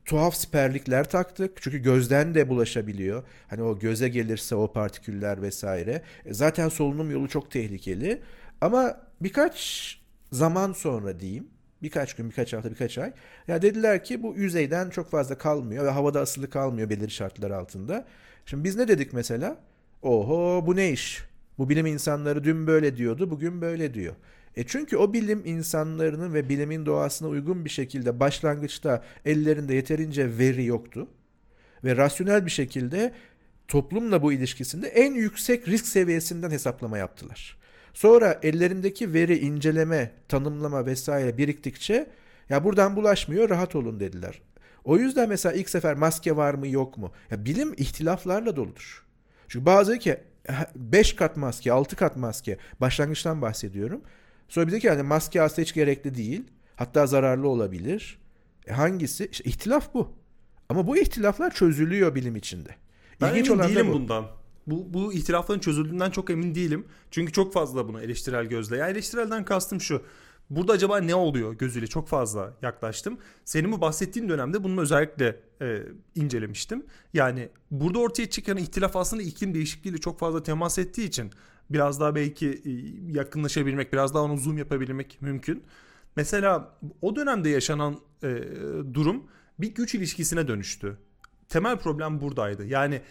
Tuhaf 0.06 0.36
siperlikler 0.36 1.10
taktık. 1.10 1.62
Çünkü 1.62 1.78
gözden 1.78 2.36
de 2.36 2.50
bulaşabiliyor. 2.50 3.24
Hani 3.48 3.63
o 3.63 3.80
göze 3.80 4.10
gelirse 4.10 4.56
o 4.56 4.74
partiküller 4.74 5.42
vesaire. 5.42 6.02
E, 6.25 6.34
zaten 6.34 6.70
solunum 6.70 7.12
yolu 7.12 7.28
çok 7.30 7.52
tehlikeli. 7.52 8.22
Ama 8.62 8.98
birkaç 9.22 10.00
zaman 10.32 10.74
sonra 10.74 11.20
diyeyim 11.20 11.48
birkaç 11.84 12.13
gün, 12.13 12.30
birkaç 12.30 12.54
hafta, 12.54 12.72
birkaç 12.72 12.98
ay. 12.98 13.13
Ya 13.48 13.62
dediler 13.62 14.04
ki 14.04 14.24
bu 14.24 14.36
yüzeyden 14.36 14.90
çok 14.90 15.12
fazla 15.12 15.38
kalmıyor 15.38 15.86
ve 15.86 15.90
havada 15.90 16.22
asılı 16.22 16.50
kalmıyor 16.50 16.90
belirli 16.90 17.12
şartlar 17.12 17.52
altında. 17.52 18.06
Şimdi 18.46 18.63
biz 18.63 18.75
ne 18.75 18.88
dedik 18.88 19.13
mesela? 19.13 19.58
Oho 20.02 20.63
bu 20.68 20.75
ne 20.75 20.92
iş? 20.92 21.24
Bu 21.58 21.70
bilim 21.70 21.86
insanları 21.86 22.44
dün 22.44 22.68
böyle 22.68 22.98
diyordu, 22.98 23.32
bugün 23.32 23.62
böyle 23.62 23.94
diyor. 23.94 24.16
E 24.56 24.63
çünkü 24.63 24.98
o 24.98 25.13
bilim 25.13 25.42
insanlarının 25.46 26.34
ve 26.34 26.50
bilimin 26.50 26.86
doğasına 26.86 27.28
uygun 27.28 27.66
bir 27.66 27.70
şekilde 27.70 28.20
başlangıçta 28.20 29.04
ellerinde 29.25 29.75
yeterince 29.75 30.38
veri 30.38 30.66
yoktu. 30.66 31.08
Ve 31.84 31.98
rasyonel 31.98 32.46
bir 32.46 32.52
şekilde 32.52 33.13
toplumla 33.68 34.22
bu 34.22 34.34
ilişkisinde 34.34 34.88
en 34.88 35.13
yüksek 35.13 35.68
risk 35.68 35.88
seviyesinden 35.88 36.52
hesaplama 36.52 36.98
yaptılar. 36.98 37.58
Sonra 37.93 38.39
ellerindeki 38.43 39.13
veri, 39.13 39.38
inceleme, 39.38 40.12
tanımlama 40.27 40.85
vesaire 40.85 41.38
biriktikçe 41.38 42.09
ya 42.50 42.63
buradan 42.63 42.95
bulaşmıyor 42.95 43.50
rahat 43.50 43.75
olun 43.75 44.00
dediler. 44.00 44.41
O 44.83 44.97
yüzden 44.97 45.29
mesela 45.29 45.53
ilk 45.53 45.69
sefer 45.69 45.95
maske 45.95 46.35
var 46.35 46.53
mı 46.53 46.67
yok 46.67 46.97
mu? 46.97 47.12
Ya 47.31 47.45
bilim 47.45 47.73
ihtilaflarla 47.77 48.55
doludur. 48.55 49.05
Çünkü 49.47 49.65
bazı 49.65 50.00
ki 50.00 50.17
5 50.75 51.13
kat 51.13 51.38
maske, 51.38 51.71
6 51.71 51.95
kat 51.95 52.17
maske 52.17 52.57
başlangıçtan 52.81 53.41
bahsediyorum. 53.41 54.01
Sonra 54.50 54.67
bir 54.67 54.71
de 54.71 54.79
ki 54.79 54.88
yani 54.88 55.03
maske 55.03 55.41
aslında 55.41 55.62
hiç 55.62 55.73
gerekli 55.73 56.15
değil. 56.15 56.43
Hatta 56.75 57.07
zararlı 57.07 57.47
olabilir. 57.47 58.19
E 58.67 58.73
hangisi? 58.73 59.25
İşte 59.31 59.43
ihtilaf 59.43 59.93
bu. 59.93 60.13
Ama 60.69 60.88
bu 60.88 60.97
ihtilaflar 60.97 61.53
çözülüyor 61.53 62.15
bilim 62.15 62.35
içinde. 62.35 62.69
Ben 63.21 63.29
İlginç 63.29 63.50
emin 63.50 63.59
olan 63.59 63.69
değilim 63.69 63.88
bu. 63.88 63.93
bundan. 63.93 64.27
Bu, 64.67 64.93
bu 64.93 65.13
ihtilafların 65.13 65.60
çözüldüğünden 65.60 66.12
çok 66.12 66.29
emin 66.29 66.55
değilim. 66.55 66.86
Çünkü 67.12 67.32
çok 67.32 67.53
fazla 67.53 67.88
bunu 67.88 68.01
eleştirel 68.01 68.46
gözle. 68.46 68.77
Yani 68.77 68.91
eleştirelden 68.91 69.46
kastım 69.46 69.82
şu. 69.82 70.01
Burada 70.50 70.74
acaba 70.74 70.98
ne 70.98 71.15
oluyor 71.15 71.53
gözüyle 71.53 71.88
çok 71.88 72.08
fazla 72.08 72.53
yaklaştım. 72.62 73.17
Senin 73.46 73.72
bu 73.72 73.82
bahsettiğin 73.82 74.29
dönemde 74.29 74.63
bunu 74.63 74.82
özellikle 74.82 75.39
e, 75.62 75.82
incelemiştim. 76.15 76.86
Yani 77.13 77.50
burada 77.72 78.00
ortaya 78.00 78.29
çıkan 78.29 78.58
ihtilaf 78.58 78.96
aslında 78.96 79.24
iklim 79.24 79.53
değişikliğiyle 79.53 80.01
çok 80.01 80.20
fazla 80.20 80.43
temas 80.43 80.79
ettiği 80.79 81.08
için 81.08 81.32
biraz 81.70 82.00
daha 82.00 82.15
belki 82.15 82.48
e, 82.50 82.72
yakınlaşabilmek, 83.12 83.93
biraz 83.93 84.13
daha 84.13 84.24
onu 84.24 84.38
zoom 84.38 84.58
yapabilmek 84.58 85.22
mümkün. 85.22 85.63
Mesela 86.15 86.77
o 87.01 87.15
dönemde 87.15 87.50
yaşanan 87.50 88.00
e, 88.24 88.43
durum 88.93 89.24
bir 89.60 89.75
güç 89.75 89.96
ilişkisine 89.96 90.48
dönüştü. 90.48 90.98
Temel 91.50 91.77
problem 91.77 92.22
buradaydı. 92.22 92.65
Yani 92.65 93.01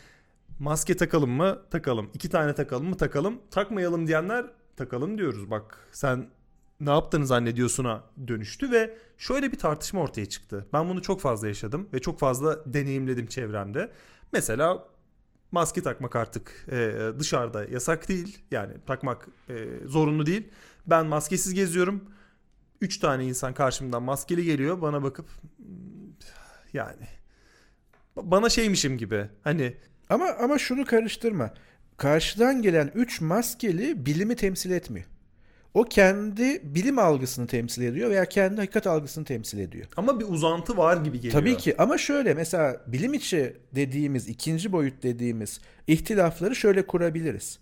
maske 0.58 0.96
takalım 0.96 1.30
mı? 1.30 1.58
Takalım. 1.70 2.10
İki 2.14 2.30
tane 2.30 2.54
takalım 2.54 2.86
mı? 2.88 2.96
Takalım. 2.96 3.40
Takmayalım 3.50 4.06
diyenler 4.06 4.46
takalım 4.76 5.18
diyoruz. 5.18 5.50
Bak 5.50 5.88
sen 5.92 6.28
ne 6.80 6.90
yaptığını 6.90 7.26
zannediyorsuna 7.26 8.04
dönüştü 8.28 8.70
ve 8.70 8.98
şöyle 9.18 9.52
bir 9.52 9.58
tartışma 9.58 10.00
ortaya 10.00 10.26
çıktı. 10.26 10.66
Ben 10.72 10.88
bunu 10.88 11.02
çok 11.02 11.20
fazla 11.20 11.48
yaşadım 11.48 11.88
ve 11.92 11.98
çok 11.98 12.18
fazla 12.18 12.74
deneyimledim 12.74 13.26
çevremde. 13.26 13.92
Mesela 14.32 14.88
maske 15.52 15.82
takmak 15.82 16.16
artık 16.16 16.66
e, 16.72 16.96
dışarıda 17.18 17.64
yasak 17.64 18.08
değil. 18.08 18.38
Yani 18.50 18.72
takmak 18.86 19.28
e, 19.48 19.66
zorunlu 19.86 20.26
değil. 20.26 20.48
Ben 20.86 21.06
maskesiz 21.06 21.54
geziyorum. 21.54 22.04
Üç 22.80 22.98
tane 22.98 23.24
insan 23.24 23.54
karşımdan 23.54 24.02
maskeli 24.02 24.44
geliyor. 24.44 24.80
Bana 24.82 25.02
bakıp 25.02 25.26
yani 26.72 27.06
bana 28.16 28.48
şeymişim 28.48 28.98
gibi. 28.98 29.28
Hani 29.44 29.76
ama 30.10 30.26
ama 30.40 30.58
şunu 30.58 30.84
karıştırma. 30.84 31.50
Karşıdan 31.96 32.62
gelen 32.62 32.90
üç 32.94 33.20
maskeli 33.20 34.06
bilimi 34.06 34.36
temsil 34.36 34.70
etmiyor. 34.70 35.06
O 35.74 35.84
kendi 35.84 36.60
bilim 36.74 36.98
algısını 36.98 37.46
temsil 37.46 37.82
ediyor 37.82 38.10
veya 38.10 38.24
kendi 38.24 38.56
hakikat 38.56 38.86
algısını 38.86 39.24
temsil 39.24 39.58
ediyor. 39.58 39.86
Ama 39.96 40.20
bir 40.20 40.24
uzantı 40.28 40.76
var 40.76 40.96
gibi 40.96 41.16
geliyor. 41.16 41.32
Tabii 41.32 41.56
ki 41.56 41.74
ama 41.78 41.98
şöyle 41.98 42.34
mesela 42.34 42.80
bilim 42.86 43.14
içi 43.14 43.56
dediğimiz 43.74 44.28
ikinci 44.28 44.72
boyut 44.72 45.02
dediğimiz 45.02 45.60
ihtilafları 45.86 46.56
şöyle 46.56 46.86
kurabiliriz. 46.86 47.58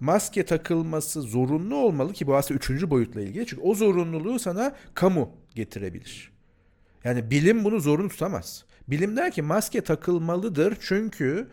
Maske 0.00 0.44
takılması 0.44 1.22
zorunlu 1.22 1.76
olmalı 1.76 2.12
ki 2.12 2.26
bu 2.26 2.36
aslında 2.36 2.58
üçüncü 2.58 2.90
boyutla 2.90 3.20
ilgili. 3.20 3.46
Çünkü 3.46 3.62
o 3.62 3.74
zorunluluğu 3.74 4.38
sana 4.38 4.76
kamu 4.94 5.30
getirebilir. 5.54 6.32
Yani 7.04 7.30
bilim 7.30 7.64
bunu 7.64 7.80
zorunlu 7.80 8.08
tutamaz. 8.08 8.64
Bilim 8.88 9.16
der 9.16 9.30
ki 9.30 9.42
maske 9.42 9.80
takılmalıdır 9.80 10.76
çünkü 10.80 11.48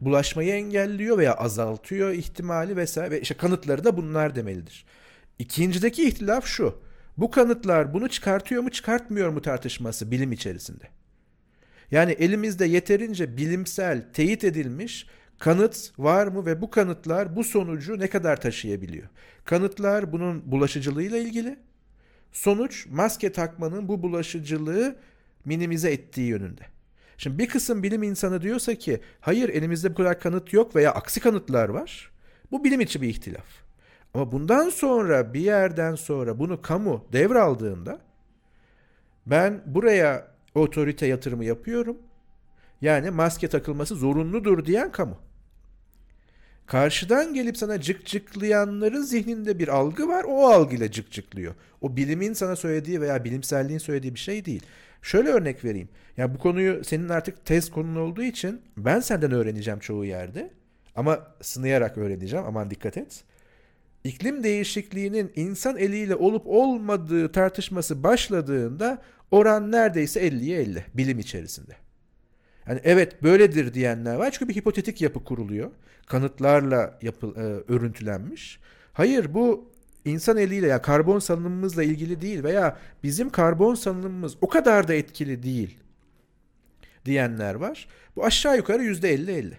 bulaşmayı 0.00 0.54
engelliyor 0.54 1.18
veya 1.18 1.34
azaltıyor 1.34 2.10
ihtimali 2.10 2.76
vesaire 2.76 3.10
ve 3.10 3.20
işte 3.20 3.34
kanıtları 3.34 3.84
da 3.84 3.96
bunlar 3.96 4.34
demelidir. 4.34 4.84
İkincideki 5.38 6.08
ihtilaf 6.08 6.46
şu. 6.46 6.82
Bu 7.16 7.30
kanıtlar 7.30 7.94
bunu 7.94 8.08
çıkartıyor 8.08 8.62
mu 8.62 8.70
çıkartmıyor 8.70 9.28
mu 9.28 9.42
tartışması 9.42 10.10
bilim 10.10 10.32
içerisinde. 10.32 10.84
Yani 11.90 12.12
elimizde 12.12 12.66
yeterince 12.66 13.36
bilimsel 13.36 14.12
teyit 14.12 14.44
edilmiş 14.44 15.06
kanıt 15.38 15.92
var 15.98 16.26
mı 16.26 16.46
ve 16.46 16.60
bu 16.60 16.70
kanıtlar 16.70 17.36
bu 17.36 17.44
sonucu 17.44 17.98
ne 17.98 18.08
kadar 18.08 18.40
taşıyabiliyor? 18.40 19.08
Kanıtlar 19.44 20.12
bunun 20.12 20.52
bulaşıcılığıyla 20.52 21.18
ilgili. 21.18 21.58
Sonuç 22.32 22.86
maske 22.86 23.32
takmanın 23.32 23.88
bu 23.88 24.02
bulaşıcılığı 24.02 24.96
minimize 25.44 25.92
ettiği 25.92 26.28
yönünde. 26.28 26.62
Şimdi 27.18 27.38
bir 27.38 27.48
kısım 27.48 27.82
bilim 27.82 28.02
insanı 28.02 28.42
diyorsa 28.42 28.74
ki 28.74 29.00
hayır 29.20 29.48
elimizde 29.48 29.90
bu 29.90 29.94
kadar 29.94 30.20
kanıt 30.20 30.52
yok 30.52 30.76
veya 30.76 30.92
aksi 30.92 31.20
kanıtlar 31.20 31.68
var. 31.68 32.10
Bu 32.50 32.64
bilim 32.64 32.80
içi 32.80 33.02
bir 33.02 33.08
ihtilaf. 33.08 33.46
Ama 34.14 34.32
bundan 34.32 34.68
sonra 34.68 35.34
bir 35.34 35.40
yerden 35.40 35.94
sonra 35.94 36.38
bunu 36.38 36.62
kamu 36.62 37.04
devraldığında 37.12 38.00
ben 39.26 39.62
buraya 39.66 40.28
otorite 40.54 41.06
yatırımı 41.06 41.44
yapıyorum. 41.44 41.98
Yani 42.80 43.10
maske 43.10 43.48
takılması 43.48 43.94
zorunludur 43.94 44.64
diyen 44.64 44.92
kamu. 44.92 45.16
Karşıdan 46.66 47.34
gelip 47.34 47.56
sana 47.56 47.80
cık 47.80 48.06
cıklayanların 48.06 49.02
zihninde 49.02 49.58
bir 49.58 49.68
algı 49.68 50.08
var. 50.08 50.24
O 50.28 50.46
algıyla 50.46 50.90
cık 50.90 51.10
cıklıyor. 51.10 51.54
O 51.80 51.96
bilimin 51.96 52.32
sana 52.32 52.56
söylediği 52.56 53.00
veya 53.00 53.24
bilimselliğin 53.24 53.78
söylediği 53.78 54.14
bir 54.14 54.20
şey 54.20 54.44
değil. 54.44 54.62
Şöyle 55.02 55.28
örnek 55.28 55.64
vereyim. 55.64 55.88
Ya 56.16 56.34
bu 56.34 56.38
konuyu 56.38 56.84
senin 56.84 57.08
artık 57.08 57.44
tez 57.44 57.70
konun 57.70 57.96
olduğu 57.96 58.22
için 58.22 58.62
ben 58.76 59.00
senden 59.00 59.32
öğreneceğim 59.32 59.80
çoğu 59.80 60.04
yerde. 60.04 60.50
Ama 60.96 61.18
sınayarak 61.42 61.98
öğreneceğim. 61.98 62.46
Aman 62.46 62.70
dikkat 62.70 62.96
et. 62.96 63.24
İklim 64.04 64.44
değişikliğinin 64.44 65.32
insan 65.36 65.76
eliyle 65.76 66.14
olup 66.14 66.46
olmadığı 66.46 67.32
tartışması 67.32 68.02
başladığında 68.02 69.02
oran 69.30 69.72
neredeyse 69.72 70.28
50'ye 70.28 70.60
50 70.60 70.84
bilim 70.94 71.18
içerisinde. 71.18 71.83
Yani 72.68 72.80
evet 72.84 73.22
böyledir 73.22 73.74
diyenler 73.74 74.14
var 74.14 74.30
çünkü 74.30 74.48
bir 74.48 74.56
hipotetik 74.56 75.02
yapı 75.02 75.24
kuruluyor. 75.24 75.70
Kanıtlarla 76.06 76.98
yapı, 77.02 77.26
e, 77.26 77.72
örüntülenmiş. 77.72 78.58
Hayır 78.92 79.34
bu 79.34 79.70
insan 80.04 80.36
eliyle 80.36 80.66
ya 80.66 80.82
karbon 80.82 81.18
salınımımızla 81.18 81.82
ilgili 81.82 82.20
değil 82.20 82.42
veya 82.42 82.78
bizim 83.02 83.30
karbon 83.30 83.74
salınımımız 83.74 84.36
o 84.40 84.48
kadar 84.48 84.88
da 84.88 84.94
etkili 84.94 85.42
değil 85.42 85.78
diyenler 87.04 87.54
var. 87.54 87.88
Bu 88.16 88.24
aşağı 88.24 88.56
yukarı 88.56 88.82
yüzde 88.82 89.12
elli 89.12 89.32
elli. 89.32 89.58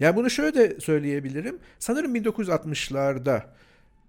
Yani 0.00 0.16
bunu 0.16 0.30
şöyle 0.30 0.54
de 0.54 0.80
söyleyebilirim. 0.80 1.58
Sanırım 1.78 2.16
1960'larda 2.16 3.42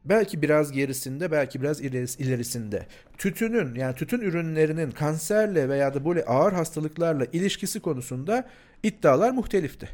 belki 0.06 0.42
biraz 0.42 0.72
gerisinde 0.72 1.32
belki 1.32 1.62
biraz 1.62 1.82
ilerisinde 1.82 2.88
tütünün 3.18 3.76
yani 3.76 3.96
tütün 3.96 4.22
ürünlerinin 4.22 4.92
kanserle 4.92 5.70
veya 5.70 5.94
da 5.94 6.06
böyle 6.06 6.26
ağır 6.26 6.54
hastalıklarla 6.54 7.26
ilişkisi 7.26 7.80
konusunda 7.80 8.50
iddialar 8.84 9.32
muhtelifti. 9.32 9.90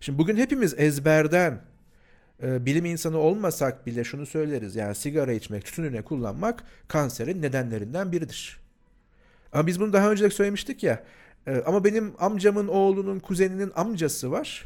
Şimdi 0.00 0.18
bugün 0.18 0.36
hepimiz 0.36 0.74
ezberden 0.78 1.60
e, 2.42 2.66
bilim 2.66 2.84
insanı 2.84 3.18
olmasak 3.18 3.86
bile 3.86 4.04
şunu 4.04 4.26
söyleriz. 4.26 4.76
Yani 4.76 4.94
sigara 4.94 5.32
içmek, 5.32 5.64
tütün 5.64 5.82
ürünü 5.82 6.02
kullanmak 6.02 6.64
kanserin 6.88 7.42
nedenlerinden 7.42 8.12
biridir. 8.12 8.58
Ama 9.52 9.66
biz 9.66 9.80
bunu 9.80 9.92
daha 9.92 10.10
önce 10.10 10.24
de 10.24 10.30
söylemiştik 10.30 10.82
ya. 10.82 11.02
E, 11.46 11.62
ama 11.66 11.84
benim 11.84 12.14
amcamın 12.18 12.68
oğlunun 12.68 13.18
kuzeninin 13.18 13.72
amcası 13.74 14.30
var. 14.30 14.64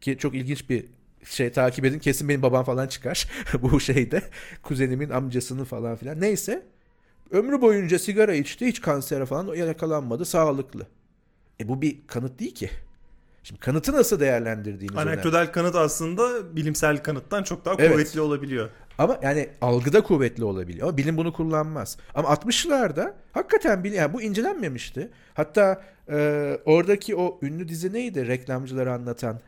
Ki 0.00 0.18
çok 0.18 0.34
ilginç 0.34 0.70
bir 0.70 0.84
şey 1.30 1.52
takip 1.52 1.84
edin. 1.84 1.98
Kesin 1.98 2.28
benim 2.28 2.42
babam 2.42 2.64
falan 2.64 2.86
çıkar 2.86 3.28
bu 3.62 3.80
şeyde. 3.80 4.22
Kuzenimin 4.62 5.10
amcasının 5.10 5.64
falan 5.64 5.96
filan. 5.96 6.20
Neyse. 6.20 6.62
Ömrü 7.30 7.60
boyunca 7.60 7.98
sigara 7.98 8.34
içti. 8.34 8.66
Hiç 8.66 8.80
kansere 8.80 9.26
falan 9.26 9.54
yakalanmadı. 9.54 10.24
Sağlıklı. 10.24 10.86
E 11.60 11.68
bu 11.68 11.82
bir 11.82 12.06
kanıt 12.06 12.38
değil 12.40 12.54
ki. 12.54 12.70
Şimdi 13.42 13.60
kanıtı 13.60 13.92
nasıl 13.92 14.20
değerlendirdiğiniz 14.20 14.96
Anekdotal 14.98 15.38
önemli. 15.38 15.52
kanıt 15.52 15.74
aslında 15.74 16.56
bilimsel 16.56 17.02
kanıttan 17.02 17.42
çok 17.42 17.64
daha 17.64 17.76
kuvvetli 17.76 17.94
evet. 17.94 18.18
olabiliyor. 18.18 18.70
Ama 18.98 19.18
yani 19.22 19.48
algıda 19.60 20.02
kuvvetli 20.02 20.44
olabiliyor. 20.44 20.88
Ama 20.88 20.96
bilim 20.96 21.16
bunu 21.16 21.32
kullanmaz. 21.32 21.98
Ama 22.14 22.28
60'larda 22.28 23.12
hakikaten 23.32 23.84
bilim, 23.84 23.96
yani 23.96 24.12
bu 24.12 24.22
incelenmemişti. 24.22 25.10
Hatta 25.34 25.82
e, 26.08 26.58
oradaki 26.64 27.16
o 27.16 27.38
ünlü 27.42 27.68
dizi 27.68 27.92
neydi 27.92 28.26
reklamcıları 28.26 28.92
anlatan? 28.92 29.40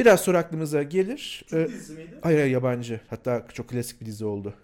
Biraz 0.00 0.20
sonra 0.20 0.38
aklımıza 0.38 0.82
gelir. 0.82 1.44
Türk 1.48 1.70
ee, 1.70 1.72
dizisi 1.72 1.92
miydi? 1.92 2.18
Hayır, 2.20 2.38
hayır 2.38 2.52
yabancı. 2.52 3.00
Hatta 3.08 3.46
çok 3.52 3.68
klasik 3.68 4.00
bir 4.00 4.06
dizi 4.06 4.24
oldu. 4.24 4.54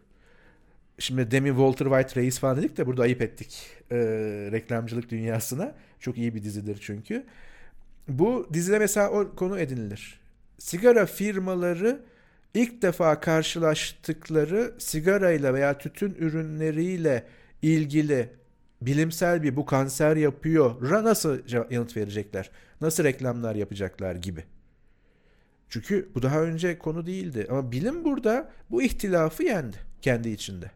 Şimdi 0.99 1.31
demin 1.31 1.51
Walter 1.51 1.87
White 1.87 2.21
reis 2.21 2.39
falan 2.39 2.57
dedik 2.57 2.77
de 2.77 2.87
burada 2.87 3.03
ayıp 3.03 3.23
ettik 3.23 3.67
e, 3.91 3.97
reklamcılık 4.53 5.11
dünyasına. 5.11 5.75
Çok 6.01 6.19
iyi 6.19 6.35
bir 6.35 6.43
dizidir 6.43 6.79
çünkü. 6.81 7.25
Bu 8.09 8.49
dizide 8.53 8.79
mesela 8.79 9.11
o 9.11 9.35
konu 9.35 9.59
edinilir. 9.59 10.21
Sigara 10.59 11.07
firmaları 11.07 12.01
ilk 12.55 12.83
defa 12.83 13.21
karşılaştıkları 13.21 14.75
sigarayla 14.79 15.55
veya 15.55 15.79
tütün 15.79 16.15
ürünleriyle 16.19 17.27
ilgili 17.63 18.29
bilimsel 18.83 19.43
bir 19.43 19.57
bu 19.57 19.67
kanser 19.67 20.17
yapıyor 20.17 21.05
nasıl 21.05 21.39
yanıt 21.71 21.97
verecekler? 21.97 22.51
Nasıl 22.81 23.05
reklamlar 23.05 23.55
yapacaklar 23.55 24.15
gibi. 24.15 24.45
Çünkü 25.69 26.09
bu 26.15 26.23
daha 26.23 26.43
önce 26.43 26.79
konu 26.79 27.07
değildi. 27.07 27.47
Ama 27.51 27.73
bilim 27.73 28.05
burada 28.05 28.51
bu 28.71 28.83
ihtilafı 28.83 29.43
yendi 29.43 29.77
kendi 30.03 30.29
içinde. 30.29 30.71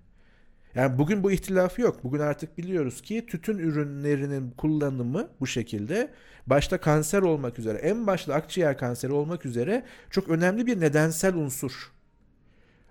Yani 0.74 0.98
bugün 0.98 1.22
bu 1.22 1.32
ihtilafı 1.32 1.80
yok. 1.80 2.04
Bugün 2.04 2.18
artık 2.18 2.58
biliyoruz 2.58 3.02
ki 3.02 3.26
tütün 3.26 3.58
ürünlerinin 3.58 4.50
kullanımı 4.50 5.28
bu 5.40 5.46
şekilde 5.46 6.10
başta 6.46 6.78
kanser 6.78 7.22
olmak 7.22 7.58
üzere, 7.58 7.78
en 7.78 8.06
başta 8.06 8.34
akciğer 8.34 8.78
kanseri 8.78 9.12
olmak 9.12 9.46
üzere 9.46 9.84
çok 10.10 10.28
önemli 10.28 10.66
bir 10.66 10.80
nedensel 10.80 11.34
unsur. 11.34 11.92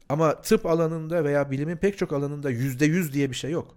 Ama 0.10 0.41
tıp 0.41 0.65
alanında 0.65 1.24
veya 1.24 1.51
bilimin 1.51 1.77
pek 1.77 1.98
çok 1.98 2.13
alanında 2.13 2.50
yüzde 2.50 2.86
yüz 2.86 3.13
diye 3.13 3.29
bir 3.29 3.36
şey 3.36 3.51
yok. 3.51 3.75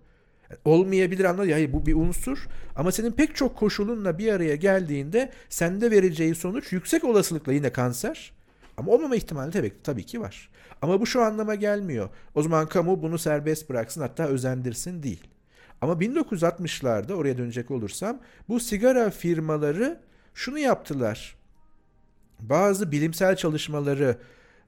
Olmayabilir 0.64 1.24
anladın 1.24 1.50
Hayır 1.50 1.72
bu 1.72 1.86
bir 1.86 1.94
unsur 1.94 2.46
ama 2.76 2.92
senin 2.92 3.12
pek 3.12 3.36
çok 3.36 3.56
koşulunla 3.56 4.18
bir 4.18 4.32
araya 4.32 4.56
geldiğinde 4.56 5.32
sende 5.48 5.90
vereceği 5.90 6.34
sonuç 6.34 6.72
yüksek 6.72 7.04
olasılıkla 7.04 7.52
yine 7.52 7.70
kanser. 7.72 8.32
Ama 8.76 8.92
olmama 8.92 9.16
ihtimali 9.16 9.50
tabii, 9.50 9.72
tabii 9.82 10.06
ki 10.06 10.20
var. 10.20 10.50
Ama 10.82 11.00
bu 11.00 11.06
şu 11.06 11.22
anlama 11.22 11.54
gelmiyor. 11.54 12.08
O 12.34 12.42
zaman 12.42 12.68
kamu 12.68 13.02
bunu 13.02 13.18
serbest 13.18 13.70
bıraksın 13.70 14.00
hatta 14.00 14.26
özendirsin 14.26 15.02
değil. 15.02 15.24
Ama 15.80 15.92
1960'larda 15.92 17.12
oraya 17.12 17.38
dönecek 17.38 17.70
olursam 17.70 18.18
bu 18.48 18.60
sigara 18.60 19.10
firmaları 19.10 20.00
şunu 20.34 20.58
yaptılar. 20.58 21.36
Bazı 22.40 22.92
bilimsel 22.92 23.36
çalışmaları 23.36 24.16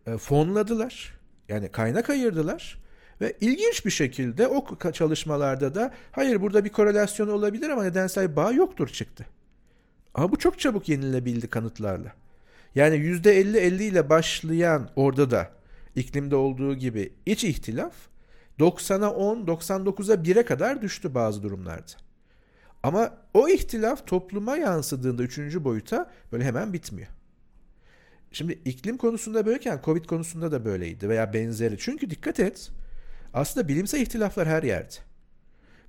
e, 0.07 0.17
fonladılar. 0.19 1.19
Yani 1.49 1.69
kaynak 1.69 2.11
ayırdılar. 2.11 2.84
Ve 3.21 3.37
ilginç 3.41 3.87
bir 3.87 3.91
şekilde 3.91 4.49
o 4.49 4.93
çalışmalarda 4.93 5.75
da 5.75 5.95
hayır 6.13 6.41
burada 6.41 6.65
bir 6.65 6.71
korelasyon 6.71 7.29
olabilir 7.29 7.71
ama 7.71 7.83
nedensel 7.83 8.37
bağ 8.37 8.53
yoktur 8.53 8.89
çıktı. 8.89 9.27
Ama 10.15 10.33
bu 10.33 10.39
çok 10.39 10.59
çabuk 10.61 10.89
yenilebildi 10.89 11.49
kanıtlarla. 11.49 12.13
Yani 12.75 12.97
%50-50 12.97 13.83
ile 13.83 14.11
başlayan 14.11 14.91
orada 14.97 15.31
da 15.31 15.51
iklimde 15.97 16.37
olduğu 16.37 16.75
gibi 16.75 17.13
iç 17.27 17.45
ihtilaf 17.45 17.95
90'a 18.59 19.11
10, 19.11 19.47
99'a 19.47 20.15
1'e 20.15 20.45
kadar 20.45 20.83
düştü 20.83 21.15
bazı 21.15 21.43
durumlarda. 21.43 21.93
Ama 22.83 23.15
o 23.35 23.49
ihtilaf 23.49 24.07
topluma 24.07 24.57
yansıdığında 24.57 25.23
üçüncü 25.23 25.65
boyuta 25.65 26.11
böyle 26.33 26.45
hemen 26.45 26.73
bitmiyor. 26.73 27.09
Şimdi 28.33 28.53
iklim 28.65 28.97
konusunda 28.97 29.47
böyleyken 29.47 29.81
Covid 29.85 30.05
konusunda 30.05 30.53
da 30.53 30.65
böyleydi 30.65 31.09
veya 31.09 31.33
benzeri. 31.33 31.79
Çünkü 31.79 32.11
dikkat 32.11 32.41
et 32.41 32.71
aslında 33.35 33.69
bilimsel 33.69 34.01
ihtilaflar 34.01 34.49
her 34.49 34.63
yerde. 34.63 34.95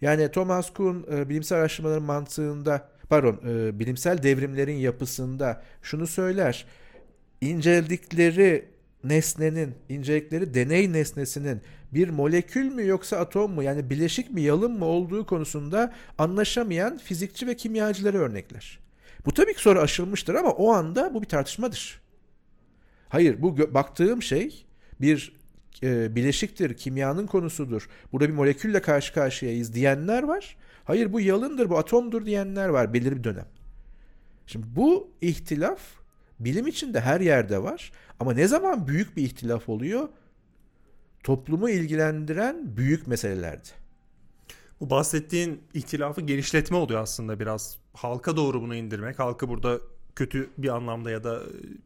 Yani 0.01 0.31
Thomas 0.31 0.73
Kuhn 0.73 1.03
e, 1.12 1.29
bilimsel 1.29 1.60
araştırmaların 1.60 2.03
mantığında 2.03 2.89
pardon 3.10 3.39
e, 3.47 3.79
bilimsel 3.79 4.23
devrimlerin 4.23 4.75
yapısında 4.75 5.63
şunu 5.81 6.08
söyler. 6.08 6.65
İnceledikleri 7.41 8.65
nesnenin, 9.03 9.75
incelikleri 9.89 10.53
deney 10.53 10.93
nesnesinin 10.93 11.62
bir 11.93 12.10
molekül 12.10 12.65
mü 12.65 12.88
yoksa 12.88 13.17
atom 13.17 13.51
mu 13.51 13.63
yani 13.63 13.89
bileşik 13.89 14.31
mi 14.31 14.41
yalın 14.41 14.71
mı 14.71 14.86
olduğu 14.86 15.25
konusunda 15.25 15.93
anlaşamayan 16.17 16.97
fizikçi 16.97 17.47
ve 17.47 17.55
kimyacıları 17.55 18.17
örnekler. 18.17 18.79
Bu 19.25 19.34
tabii 19.34 19.53
ki 19.53 19.62
sonra 19.62 19.81
aşılmıştır 19.81 20.36
ama 20.36 20.49
o 20.49 20.71
anda 20.71 21.13
bu 21.13 21.21
bir 21.21 21.27
tartışmadır. 21.27 22.01
Hayır 23.10 23.41
bu 23.41 23.73
baktığım 23.73 24.21
şey 24.21 24.65
bir 25.01 25.36
e, 25.83 26.15
bileşiktir, 26.15 26.73
kimyanın 26.73 27.27
konusudur. 27.27 27.89
Burada 28.13 28.29
bir 28.29 28.33
molekülle 28.33 28.81
karşı 28.81 29.13
karşıyayız 29.13 29.73
diyenler 29.73 30.23
var. 30.23 30.57
Hayır 30.83 31.13
bu 31.13 31.21
yalındır, 31.21 31.69
bu 31.69 31.77
atomdur 31.77 32.25
diyenler 32.25 32.69
var 32.69 32.93
belirli 32.93 33.17
bir 33.17 33.23
dönem. 33.23 33.45
Şimdi 34.47 34.65
bu 34.75 35.09
ihtilaf 35.21 35.79
bilim 36.39 36.67
içinde 36.67 36.99
her 36.99 37.21
yerde 37.21 37.63
var. 37.63 37.91
Ama 38.19 38.33
ne 38.33 38.47
zaman 38.47 38.88
büyük 38.88 39.17
bir 39.17 39.23
ihtilaf 39.23 39.69
oluyor? 39.69 40.09
Toplumu 41.23 41.69
ilgilendiren 41.69 42.77
büyük 42.77 43.07
meselelerde. 43.07 43.67
Bu 44.81 44.89
bahsettiğin 44.89 45.63
ihtilafı 45.73 46.21
genişletme 46.21 46.77
oluyor 46.77 47.01
aslında 47.01 47.39
biraz. 47.39 47.77
Halka 47.93 48.38
doğru 48.38 48.61
bunu 48.61 48.75
indirmek. 48.75 49.19
Halkı 49.19 49.49
burada 49.49 49.79
kötü 50.15 50.49
bir 50.58 50.69
anlamda 50.69 51.12
ya 51.12 51.23
da 51.23 51.41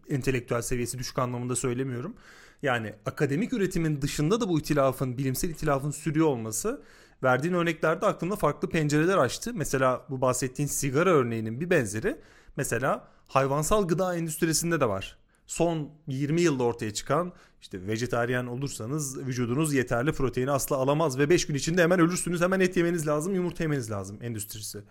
entelektüel 0.09 0.61
seviyesi 0.61 0.99
düşük 0.99 1.19
anlamında 1.19 1.55
söylemiyorum. 1.55 2.15
Yani 2.61 2.93
akademik 3.05 3.53
üretimin 3.53 4.01
dışında 4.01 4.41
da 4.41 4.49
bu 4.49 4.59
itilafın, 4.59 5.17
bilimsel 5.17 5.49
itilafın 5.49 5.91
sürüyor 5.91 6.27
olması 6.27 6.81
verdiğin 7.23 7.53
örneklerde 7.53 8.05
aklımda 8.05 8.35
farklı 8.35 8.69
pencereler 8.69 9.17
açtı. 9.17 9.51
Mesela 9.53 10.05
bu 10.09 10.21
bahsettiğin 10.21 10.67
sigara 10.67 11.09
örneğinin 11.09 11.61
bir 11.61 11.69
benzeri 11.69 12.17
mesela 12.57 13.07
hayvansal 13.27 13.87
gıda 13.87 14.15
endüstrisinde 14.15 14.79
de 14.79 14.89
var. 14.89 15.17
Son 15.47 15.89
20 16.07 16.41
yılda 16.41 16.63
ortaya 16.63 16.93
çıkan 16.93 17.33
işte 17.61 17.87
vejetaryen 17.87 18.45
olursanız 18.45 19.19
vücudunuz 19.19 19.73
yeterli 19.73 20.11
proteini 20.11 20.51
asla 20.51 20.75
alamaz 20.75 21.19
ve 21.19 21.29
5 21.29 21.47
gün 21.47 21.55
içinde 21.55 21.83
hemen 21.83 21.99
ölürsünüz. 21.99 22.41
Hemen 22.41 22.59
et 22.59 22.77
yemeniz 22.77 23.07
lazım, 23.07 23.35
yumurta 23.35 23.63
yemeniz 23.63 23.91
lazım 23.91 24.17
endüstrisi. 24.21 24.81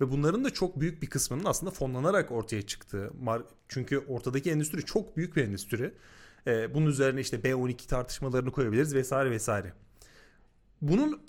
Ve 0.00 0.10
bunların 0.10 0.44
da 0.44 0.50
çok 0.50 0.80
büyük 0.80 1.02
bir 1.02 1.06
kısmının 1.06 1.44
aslında 1.44 1.70
fonlanarak 1.70 2.32
ortaya 2.32 2.62
çıktığı. 2.62 3.12
Çünkü 3.68 3.98
ortadaki 3.98 4.50
endüstri 4.50 4.84
çok 4.84 5.16
büyük 5.16 5.36
bir 5.36 5.44
endüstri. 5.44 5.94
E, 6.46 6.74
bunun 6.74 6.86
üzerine 6.86 7.20
işte 7.20 7.36
B12 7.36 7.86
tartışmalarını 7.86 8.52
koyabiliriz 8.52 8.94
vesaire 8.94 9.30
vesaire. 9.30 9.72
Bunun 10.82 11.20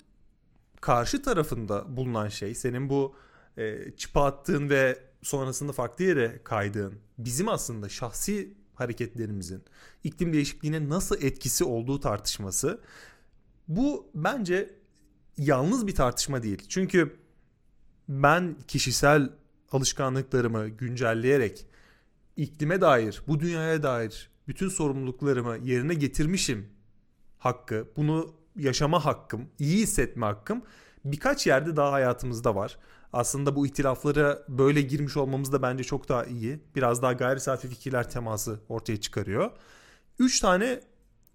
karşı 0.80 1.22
tarafında 1.22 1.96
bulunan 1.96 2.28
şey 2.28 2.54
senin 2.54 2.88
bu 2.88 3.14
e, 3.56 3.90
çıpa 3.96 4.24
attığın 4.24 4.70
ve 4.70 4.98
sonrasında 5.22 5.72
farklı 5.72 6.04
yere 6.04 6.40
kaydığın 6.44 6.94
bizim 7.18 7.48
aslında 7.48 7.88
şahsi 7.88 8.54
hareketlerimizin 8.74 9.62
iklim 10.04 10.32
değişikliğine 10.32 10.88
nasıl 10.88 11.22
etkisi 11.22 11.64
olduğu 11.64 12.00
tartışması. 12.00 12.80
Bu 13.68 14.10
bence 14.14 14.74
yalnız 15.38 15.86
bir 15.86 15.94
tartışma 15.94 16.42
değil. 16.42 16.62
Çünkü 16.68 17.16
ben 18.08 18.56
kişisel 18.68 19.30
alışkanlıklarımı 19.72 20.68
güncelleyerek 20.68 21.66
iklime 22.36 22.80
dair, 22.80 23.22
bu 23.28 23.40
dünyaya 23.40 23.82
dair 23.82 24.30
bütün 24.48 24.68
sorumluluklarımı 24.68 25.56
yerine 25.62 25.94
getirmişim 25.94 26.68
hakkı, 27.38 27.88
bunu 27.96 28.34
yaşama 28.56 29.04
hakkım, 29.04 29.48
iyi 29.58 29.78
hissetme 29.82 30.26
hakkım 30.26 30.62
birkaç 31.04 31.46
yerde 31.46 31.76
daha 31.76 31.92
hayatımızda 31.92 32.54
var. 32.54 32.78
Aslında 33.12 33.56
bu 33.56 33.66
ihtilaflara 33.66 34.44
böyle 34.48 34.82
girmiş 34.82 35.16
olmamız 35.16 35.52
da 35.52 35.62
bence 35.62 35.84
çok 35.84 36.08
daha 36.08 36.24
iyi. 36.24 36.60
Biraz 36.76 37.02
daha 37.02 37.12
gayri 37.12 37.40
safi 37.40 37.68
fikirler 37.68 38.10
teması 38.10 38.60
ortaya 38.68 39.00
çıkarıyor. 39.00 39.50
Üç 40.18 40.40
tane 40.40 40.80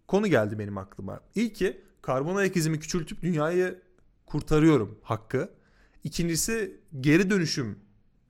konu 0.08 0.28
geldi 0.28 0.60
benim 0.60 0.78
aklıma. 0.78 1.20
İlki 1.36 1.82
karbon 2.02 2.36
ayak 2.36 2.56
izimi 2.56 2.80
küçültüp 2.80 3.22
dünyayı 3.22 3.82
kurtarıyorum 4.26 5.00
hakkı. 5.04 5.50
İkincisi 6.04 6.82
geri 7.02 7.30
dönüşüm 7.30 7.80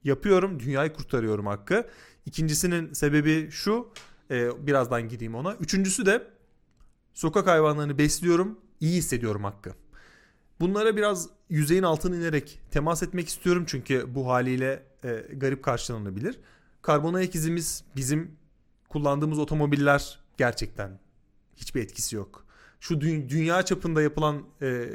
yapıyorum 0.03 0.59
dünyayı 0.59 0.93
kurtarıyorum 0.93 1.45
hakkı. 1.45 1.87
İkincisinin 2.25 2.93
sebebi 2.93 3.51
şu 3.51 3.91
e, 4.31 4.67
birazdan 4.67 5.09
gideyim 5.09 5.35
ona. 5.35 5.55
Üçüncüsü 5.55 6.05
de 6.05 6.27
sokak 7.13 7.47
hayvanlarını 7.47 7.97
besliyorum 7.97 8.59
iyi 8.79 8.97
hissediyorum 8.97 9.43
hakkı. 9.43 9.73
Bunlara 10.59 10.95
biraz 10.95 11.29
yüzeyin 11.49 11.83
altına 11.83 12.15
inerek 12.15 12.59
temas 12.71 13.03
etmek 13.03 13.27
istiyorum 13.27 13.63
çünkü 13.67 14.15
bu 14.15 14.27
haliyle 14.27 14.83
e, 15.03 15.25
garip 15.33 15.63
karşılanabilir. 15.63 16.39
Karbon 16.81 17.13
ayak 17.13 17.35
izimiz 17.35 17.83
bizim 17.95 18.37
kullandığımız 18.89 19.39
otomobiller 19.39 20.19
gerçekten 20.37 20.99
hiçbir 21.55 21.81
etkisi 21.81 22.15
yok. 22.15 22.45
Şu 22.79 22.93
dü- 22.93 23.29
dünya 23.29 23.63
çapında 23.63 24.01
yapılan 24.01 24.43
e, 24.61 24.89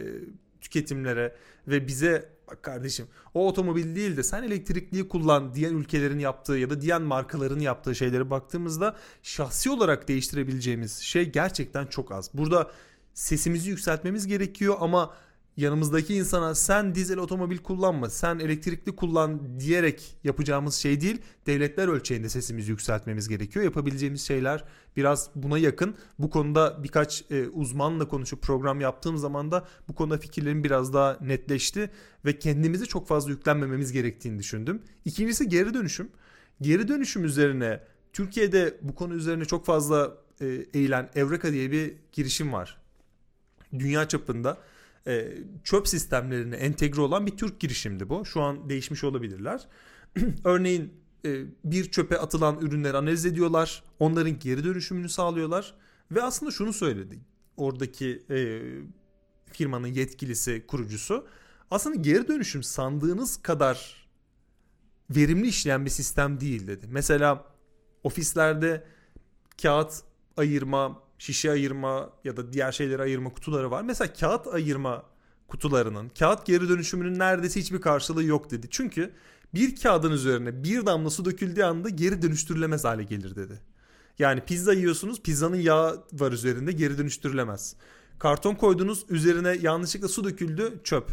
tüketimlere 0.61 1.37
ve 1.69 1.87
bize 1.87 2.38
bak 2.51 2.63
kardeşim 2.63 3.07
o 3.35 3.49
otomobil 3.49 3.97
değil 3.97 4.17
de 4.17 4.23
sen 4.23 4.43
elektrikliyi 4.43 5.09
kullan 5.09 5.55
diyen 5.55 5.75
ülkelerin 5.75 6.19
yaptığı 6.19 6.53
ya 6.53 6.71
da 6.71 6.81
diyen 6.81 7.03
markaların 7.03 7.61
yaptığı 7.61 7.95
şeylere 7.95 8.31
baktığımızda 8.31 8.97
şahsi 9.23 9.71
olarak 9.71 10.09
değiştirebileceğimiz 10.09 10.99
şey 10.99 11.33
gerçekten 11.33 11.87
çok 11.87 12.13
az. 12.13 12.31
Burada 12.35 12.71
sesimizi 13.15 13.71
yükseltmemiz 13.71 14.27
gerekiyor 14.27 14.77
ama 14.81 15.15
yanımızdaki 15.59 16.15
insana 16.15 16.55
sen 16.55 16.95
dizel 16.95 17.19
otomobil 17.19 17.59
kullanma, 17.59 18.11
sen 18.11 18.39
elektrikli 18.39 18.97
kullan 18.97 19.61
diyerek 19.61 20.17
yapacağımız 20.25 20.75
şey 20.75 21.01
değil. 21.01 21.21
Devletler 21.47 21.89
ölçeğinde 21.89 22.29
sesimizi 22.29 22.71
yükseltmemiz 22.71 23.29
gerekiyor. 23.29 23.65
Yapabileceğimiz 23.65 24.23
şeyler 24.23 24.65
biraz 24.97 25.31
buna 25.35 25.59
yakın. 25.59 25.97
Bu 26.19 26.31
konuda 26.31 26.83
birkaç 26.83 27.25
e, 27.31 27.49
uzmanla 27.49 28.09
konuşup 28.09 28.43
program 28.43 28.81
yaptığım 28.81 29.19
zaman 29.19 29.51
da 29.51 29.67
bu 29.89 29.95
konuda 29.95 30.19
fikirlerim 30.19 30.65
biraz 30.65 30.95
daha 30.95 31.19
netleşti 31.21 31.91
ve 32.25 32.39
kendimizi 32.39 32.87
çok 32.87 33.09
fazla 33.09 33.31
yüklenmememiz 33.31 33.93
gerektiğini 33.93 34.39
düşündüm. 34.39 34.83
İkincisi 35.05 35.49
geri 35.49 35.75
dönüşüm. 35.75 36.09
Geri 36.61 36.89
dönüşüm 36.89 37.25
üzerine 37.25 37.81
Türkiye'de 38.13 38.79
bu 38.83 38.95
konu 38.95 39.15
üzerine 39.15 39.45
çok 39.45 39.67
fazla 39.67 40.15
e, 40.41 40.47
eğilen 40.75 41.11
Evreka 41.15 41.53
diye 41.53 41.71
bir 41.71 41.95
girişim 42.13 42.53
var. 42.53 42.79
Dünya 43.79 44.09
çapında 44.09 44.59
e, 45.09 45.39
çöp 45.65 45.89
sistemlerine 45.89 46.57
entegre 46.57 47.01
olan 47.01 47.27
bir 47.27 47.37
Türk 47.37 47.61
girişimdi 47.61 48.09
bu. 48.09 48.25
Şu 48.25 48.41
an 48.41 48.69
değişmiş 48.69 49.05
olabilirler. 49.05 49.69
Örneğin 50.45 50.93
e, 51.25 51.45
bir 51.65 51.91
çöpe 51.91 52.19
atılan 52.19 52.61
ürünleri 52.61 52.97
analiz 52.97 53.27
ediyorlar. 53.27 53.83
Onların 53.99 54.39
geri 54.39 54.65
dönüşümünü 54.65 55.09
sağlıyorlar. 55.09 55.75
Ve 56.11 56.23
aslında 56.23 56.53
şunu 56.53 56.73
söyledi 56.73 57.19
oradaki 57.57 58.23
e, 58.31 58.61
firmanın 59.53 59.87
yetkilisi, 59.87 60.65
kurucusu. 60.67 61.27
Aslında 61.71 61.97
geri 61.97 62.29
dönüşüm 62.29 62.63
sandığınız 62.63 63.43
kadar 63.43 64.09
verimli 65.11 65.49
işleyen 65.49 65.85
bir 65.85 65.91
sistem 65.91 66.41
değil 66.41 66.67
dedi. 66.67 66.87
Mesela 66.91 67.45
ofislerde 68.03 68.85
kağıt 69.63 70.03
ayırma, 70.37 71.03
şişe 71.19 71.51
ayırma 71.51 72.11
ya 72.25 72.37
da 72.37 72.53
diğer 72.53 72.73
şeyleri 72.73 73.03
ayırma 73.03 73.31
kutuları 73.33 73.71
var. 73.71 73.83
Mesela 73.83 74.13
kağıt 74.13 74.47
ayırma 74.47 75.03
kutularının, 75.49 76.11
kağıt 76.19 76.47
geri 76.47 76.69
dönüşümünün 76.69 77.19
neredeyse 77.19 77.61
hiçbir 77.61 77.81
karşılığı 77.81 78.25
yok 78.25 78.51
dedi. 78.51 78.67
Çünkü 78.71 79.13
bir 79.55 79.77
kağıdın 79.77 80.13
üzerine 80.13 80.65
bir 80.65 80.87
damla 80.87 81.11
su 81.11 81.25
döküldüğü 81.25 81.63
anda 81.63 81.89
geri 81.89 82.23
dönüştürülemez 82.23 82.85
hale 82.85 83.03
gelir 83.03 83.37
dedi. 83.37 83.61
Yani 84.19 84.41
pizza 84.41 84.73
yiyorsunuz, 84.73 85.23
pizzanın 85.23 85.57
yağı 85.57 86.05
var 86.13 86.33
üzerinde 86.33 86.73
geri 86.73 86.99
dönüştürülemez. 86.99 87.77
Karton 88.19 88.55
koydunuz, 88.55 89.05
üzerine 89.09 89.59
yanlışlıkla 89.63 90.09
su 90.09 90.25
döküldü, 90.25 90.81
çöp. 90.85 91.11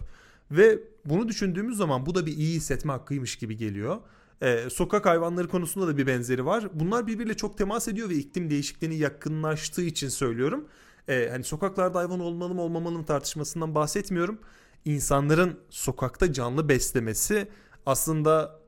Ve 0.51 0.79
bunu 1.05 1.27
düşündüğümüz 1.27 1.77
zaman 1.77 2.05
bu 2.05 2.15
da 2.15 2.25
bir 2.25 2.37
iyi 2.37 2.55
hissetme 2.55 2.91
hakkıymış 2.91 3.35
gibi 3.35 3.57
geliyor. 3.57 3.97
Ee, 4.41 4.69
sokak 4.69 5.05
hayvanları 5.05 5.47
konusunda 5.47 5.87
da 5.87 5.97
bir 5.97 6.07
benzeri 6.07 6.45
var. 6.45 6.69
Bunlar 6.73 7.07
birbiriyle 7.07 7.33
çok 7.33 7.57
temas 7.57 7.87
ediyor 7.87 8.09
ve 8.09 8.15
iklim 8.15 8.49
değişikliğine 8.49 8.95
yakınlaştığı 8.95 9.81
için 9.81 10.09
söylüyorum. 10.09 10.67
Ee, 11.07 11.27
hani 11.31 11.43
sokaklarda 11.43 11.99
hayvan 11.99 12.19
olmalı 12.19 12.53
mı 12.53 12.61
olmamalı 12.61 12.97
mı 12.97 13.05
tartışmasından 13.05 13.75
bahsetmiyorum. 13.75 14.39
İnsanların 14.85 15.59
sokakta 15.69 16.33
canlı 16.33 16.69
beslemesi 16.69 17.47
aslında 17.85 18.59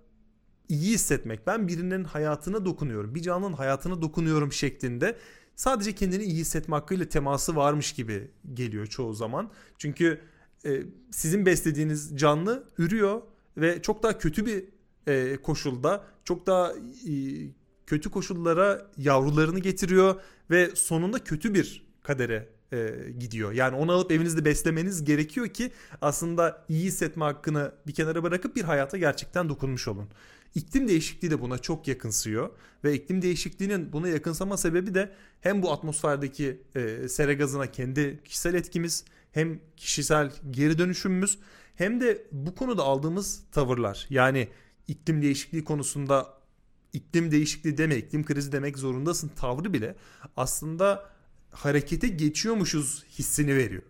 iyi 0.69 0.93
hissetmek. 0.93 1.47
Ben 1.47 1.67
birinin 1.67 2.03
hayatına 2.03 2.65
dokunuyorum. 2.65 3.15
Bir 3.15 3.21
canlının 3.21 3.53
hayatına 3.53 4.01
dokunuyorum 4.01 4.51
şeklinde 4.53 5.17
sadece 5.56 5.95
kendini 5.95 6.23
iyi 6.23 6.38
hissetme 6.38 6.75
hakkıyla 6.75 7.10
teması 7.10 7.56
varmış 7.56 7.93
gibi 7.93 8.32
geliyor 8.53 8.88
çoğu 8.88 9.13
zaman. 9.13 9.51
Çünkü 9.77 10.21
e, 10.65 10.84
sizin 11.12 11.45
beslediğiniz 11.45 12.17
canlı 12.17 12.69
ürüyor 12.77 13.21
ve 13.58 13.82
çok 13.82 14.03
daha 14.03 14.17
kötü 14.17 14.45
bir 14.45 14.65
e, 15.08 15.38
koşulda 15.38 16.04
çok 16.24 16.48
daha 16.48 16.74
e, 16.74 17.13
kötü 17.86 18.12
koşullara 18.12 18.91
yavrularını 18.98 19.60
getiriyor 19.60 20.22
ve 20.52 20.72
sonunda 20.76 21.24
kötü 21.24 21.54
bir 21.54 21.88
kadere 22.04 22.50
e, 22.74 22.93
gidiyor. 23.20 23.52
Yani 23.52 23.76
onu 23.76 23.91
alıp 23.91 24.12
evinizde 24.12 24.46
beslemeniz 24.46 25.04
gerekiyor 25.04 25.48
ki 25.48 25.72
aslında 26.02 26.65
iyi 26.70 26.86
hissetme 26.86 27.26
hakkını 27.26 27.72
bir 27.88 27.93
kenara 27.93 28.24
bırakıp 28.24 28.56
bir 28.56 28.63
hayata 28.63 28.98
gerçekten 28.98 29.50
dokunmuş 29.50 29.88
olun. 29.88 30.10
İklim 30.56 30.88
değişikliği 30.88 31.32
de 31.32 31.41
buna 31.41 31.58
çok 31.58 31.88
yakınsıyor 31.88 32.50
ve 32.84 32.93
iklim 32.93 33.22
değişikliğinin 33.22 33.93
buna 33.93 34.08
yakınsama 34.08 34.58
sebebi 34.58 34.96
de 34.96 35.13
hem 35.41 35.62
bu 35.62 35.72
atmosferdeki 35.72 36.62
e, 36.76 37.08
sera 37.10 37.34
gazına 37.34 37.72
kendi 37.72 38.20
kişisel 38.26 38.54
etkimiz 38.54 39.06
hem 39.32 39.60
kişisel 39.78 40.32
geri 40.52 40.78
dönüşümümüz 40.78 41.39
hem 41.76 42.02
de 42.02 42.28
bu 42.32 42.56
konuda 42.56 42.84
aldığımız 42.84 43.43
tavırlar. 43.52 44.06
Yani 44.10 44.48
iklim 44.88 45.21
değişikliği 45.21 45.63
konusunda 45.63 46.34
iklim 46.93 47.32
değişikliği 47.32 47.78
deme, 47.78 47.95
iklim 47.95 48.26
krizi 48.26 48.52
demek 48.52 48.78
zorundasın 48.78 49.32
tavrı 49.36 49.73
bile 49.73 49.95
aslında 50.38 51.10
harekete 51.52 52.08
geçiyormuşuz 52.08 53.06
hissini 53.10 53.56
veriyor. 53.56 53.84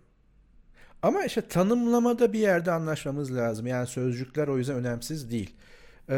Ama 1.01 1.25
işte 1.25 1.41
tanımlamada 1.41 2.33
bir 2.33 2.39
yerde 2.39 2.71
anlaşmamız 2.71 3.36
lazım. 3.36 3.67
Yani 3.67 3.88
sözcükler 3.88 4.47
o 4.47 4.57
yüzden 4.57 4.75
önemsiz 4.75 5.31
değil. 5.31 5.55
Ee, 6.10 6.15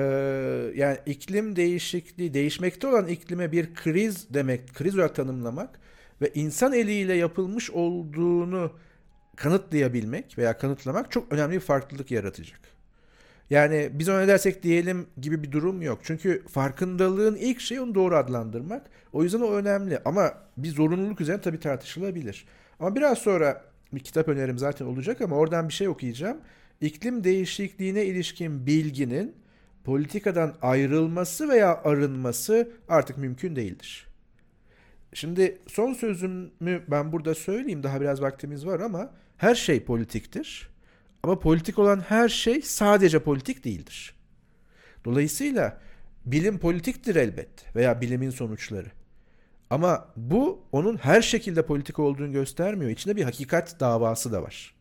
yani 0.76 0.98
iklim 1.06 1.56
değişikliği, 1.56 2.34
değişmekte 2.34 2.88
olan 2.88 3.08
iklime 3.08 3.52
bir 3.52 3.74
kriz 3.74 4.34
demek, 4.34 4.74
kriz 4.74 4.96
olarak 4.96 5.16
tanımlamak 5.16 5.80
ve 6.22 6.32
insan 6.36 6.74
eliyle 6.74 7.14
yapılmış 7.14 7.72
olduğunu 7.72 8.72
kanıtlayabilmek 9.36 10.38
veya 10.38 10.58
kanıtlamak 10.58 11.12
çok 11.12 11.34
önemli 11.34 11.56
bir 11.56 11.60
farklılık 11.60 12.12
yaratacak. 12.12 12.60
Yani 13.50 13.90
biz 13.94 14.10
ona 14.10 14.28
dersek 14.28 14.64
diyelim 14.64 15.08
gibi 15.22 15.44
bir 15.44 15.52
durum 15.52 15.82
yok. 15.82 16.00
Çünkü 16.04 16.48
farkındalığın 16.48 17.36
ilk 17.36 17.60
şeyi 17.60 17.82
onu 17.82 17.96
doğru 17.96 18.16
adlandırmak. 18.16 18.90
O 19.14 19.24
yüzden 19.24 19.42
o 19.42 19.52
önemli. 19.52 20.00
Ama 20.06 20.34
bir 20.58 20.70
zorunluluk 20.70 21.22
üzerine 21.22 21.42
tabii 21.42 21.60
tartışılabilir. 21.60 22.46
Ama 22.80 22.96
biraz 22.96 23.18
sonra 23.18 23.62
bir 23.94 24.00
kitap 24.00 24.28
önerim 24.28 24.58
zaten 24.58 24.86
olacak 24.86 25.22
ama 25.22 25.36
oradan 25.36 25.68
bir 25.68 25.74
şey 25.74 25.88
okuyacağım. 25.88 26.38
İklim 26.82 27.24
değişikliğine 27.24 28.06
ilişkin 28.06 28.66
bilginin 28.66 29.36
politikadan 29.84 30.54
ayrılması 30.62 31.50
veya 31.50 31.84
arınması 31.84 32.72
artık 32.90 33.18
mümkün 33.18 33.56
değildir. 33.56 34.08
Şimdi 35.14 35.58
son 35.68 35.94
sözümü 35.94 36.82
ben 36.88 37.12
burada 37.12 37.36
söyleyeyim. 37.36 37.84
Daha 37.84 38.02
biraz 38.02 38.22
vaktimiz 38.22 38.66
var 38.66 38.80
ama 38.80 39.12
her 39.38 39.56
şey 39.56 39.84
politiktir. 39.84 40.70
Ama 41.24 41.40
politik 41.40 41.80
olan 41.80 42.00
her 42.00 42.30
şey 42.30 42.62
sadece 42.62 43.20
politik 43.20 43.66
değildir. 43.66 44.16
Dolayısıyla 45.06 45.82
bilim 46.26 46.58
politiktir 46.60 47.16
elbette 47.16 47.64
veya 47.76 48.02
bilimin 48.02 48.30
sonuçları. 48.30 48.92
Ama 49.70 50.08
bu 50.16 50.64
onun 50.72 50.98
her 50.98 51.22
şekilde 51.22 51.66
politik 51.66 52.00
olduğunu 52.00 52.32
göstermiyor. 52.32 52.92
İçinde 52.92 53.16
bir 53.16 53.24
hakikat 53.24 53.80
davası 53.80 54.32
da 54.32 54.44
var. 54.44 54.76